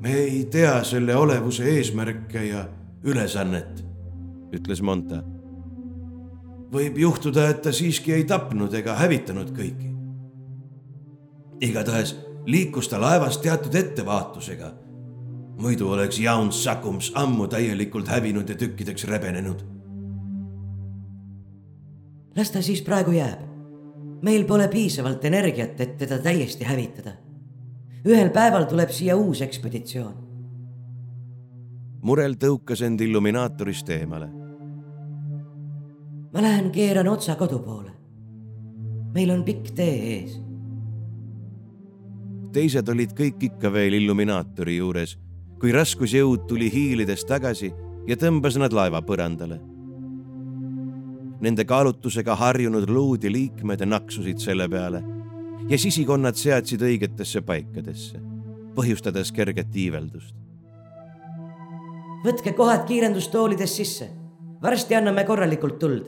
me 0.00 0.14
ei 0.14 0.44
tea 0.44 0.84
selle 0.84 1.16
olevuse 1.16 1.64
eesmärke 1.64 2.44
ja 2.44 2.68
ülesannet, 3.04 3.84
ütles 4.52 4.82
Monta. 4.82 5.22
võib 6.72 6.98
juhtuda, 6.98 7.48
et 7.48 7.62
ta 7.62 7.72
siiski 7.72 8.12
ei 8.12 8.24
tapnud 8.24 8.74
ega 8.74 8.94
hävitanud 8.94 9.54
kõiki. 9.54 9.94
igatahes 11.60 12.27
liikus 12.48 12.88
ta 12.88 13.00
laevas 13.00 13.38
teatud 13.38 13.74
ettevaatusega. 13.74 14.72
muidu 15.58 15.90
oleks 15.90 16.20
Jaun 16.20 16.52
Sakums 16.52 17.12
ammu 17.14 17.46
täielikult 17.46 18.08
hävinud 18.08 18.48
ja 18.48 18.54
tükkideks 18.54 19.04
rebenenud. 19.04 19.62
las 22.36 22.50
ta 22.50 22.62
siis 22.62 22.82
praegu 22.82 23.10
jääb. 23.10 23.40
meil 24.22 24.44
pole 24.44 24.68
piisavalt 24.68 25.24
energiat, 25.24 25.80
et 25.80 25.96
teda 25.96 26.18
täiesti 26.18 26.64
hävitada. 26.64 27.12
ühel 28.06 28.30
päeval 28.30 28.64
tuleb 28.64 28.90
siia 28.90 29.16
uus 29.16 29.42
ekspeditsioon. 29.42 30.14
murel 32.02 32.34
tõukas 32.34 32.84
end 32.84 33.00
illuminaatorist 33.00 33.88
eemale. 33.88 34.28
ma 36.32 36.42
lähen 36.42 36.70
keeran 36.70 37.08
otsa 37.08 37.34
kodu 37.34 37.58
poole. 37.58 37.90
meil 39.14 39.30
on 39.30 39.44
pikk 39.44 39.70
tee 39.70 40.16
ees. 40.16 40.47
Teised 42.52 42.88
olid 42.88 43.12
kõik 43.16 43.42
ikka 43.50 43.72
veel 43.72 43.98
illuminaatori 43.98 44.78
juures, 44.78 45.16
kui 45.60 45.72
raskusjõud 45.74 46.46
tuli 46.48 46.70
hiilides 46.72 47.24
tagasi 47.28 47.72
ja 48.08 48.16
tõmbas 48.16 48.56
nad 48.60 48.72
laeva 48.72 49.02
põrandale. 49.04 49.58
Nende 51.44 51.64
kaalutlusega 51.68 52.34
harjunud 52.38 52.88
luudi 52.90 53.30
liikmed 53.30 53.84
naksusid 53.86 54.40
selle 54.42 54.66
peale 54.70 55.02
ja 55.68 55.78
sisikonnad 55.78 56.38
seadsid 56.38 56.82
õigetesse 56.82 57.42
paikadesse, 57.46 58.20
põhjustades 58.74 59.32
kerget 59.34 59.76
iiveldust. 59.76 60.34
võtke 62.24 62.52
kohad 62.52 62.86
kiirendustoolides 62.86 63.76
sisse. 63.76 64.10
varsti 64.62 64.94
anname 64.94 65.24
korralikult 65.24 65.78
tuld. 65.78 66.06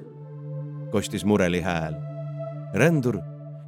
kostis 0.91 1.25
mureli 1.25 1.61
hääl. 1.61 1.95
rändur 2.75 3.21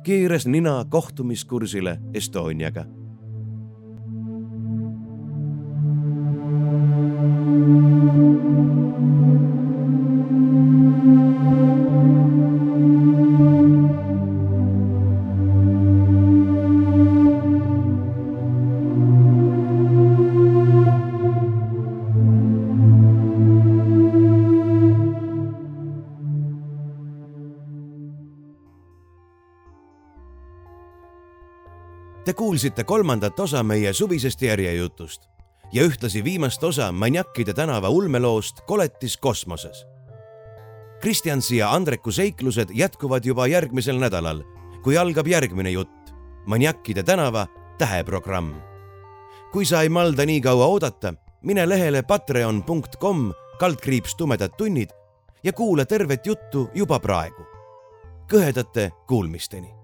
keeras 0.03 0.47
nina 0.47 0.85
kohtumiskursile 0.89 1.99
Estoniaga 2.15 2.85
kuulsite 32.53 32.85
kolmandat 32.85 33.41
osa 33.41 33.63
meie 33.63 33.93
suvisest 33.93 34.43
järjejutust 34.43 35.23
ja 35.73 35.87
ühtlasi 35.89 36.21
viimast 36.25 36.65
osa 36.65 36.91
Maniakide 36.93 37.55
tänava 37.57 37.89
ulmeloost 37.89 38.61
Koletis 38.67 39.17
kosmoses. 39.17 39.87
Kristjansi 41.01 41.57
ja 41.57 41.73
Andreku 41.73 42.13
seiklused 42.13 42.69
jätkuvad 42.75 43.25
juba 43.25 43.47
järgmisel 43.47 43.97
nädalal, 43.97 44.45
kui 44.85 44.99
algab 44.99 45.27
järgmine 45.27 45.71
jutt, 45.71 46.13
Maniakide 46.47 47.03
tänava 47.03 47.47
täheprogramm. 47.79 48.55
kui 49.53 49.65
sa 49.65 49.83
ei 49.83 49.89
malda 49.89 50.27
nii 50.27 50.41
kaua 50.41 50.67
oodata, 50.67 51.15
mine 51.43 51.69
lehele 51.69 52.03
patreon.com 52.03 53.33
kaldkriips 53.59 54.15
tumedad 54.15 54.53
tunnid 54.59 54.91
ja 55.45 55.53
kuula 55.53 55.85
tervet 55.85 56.27
juttu 56.27 56.71
juba 56.75 57.01
praegu. 57.01 57.47
kõhedate 58.29 58.91
kuulmisteni 59.09 59.82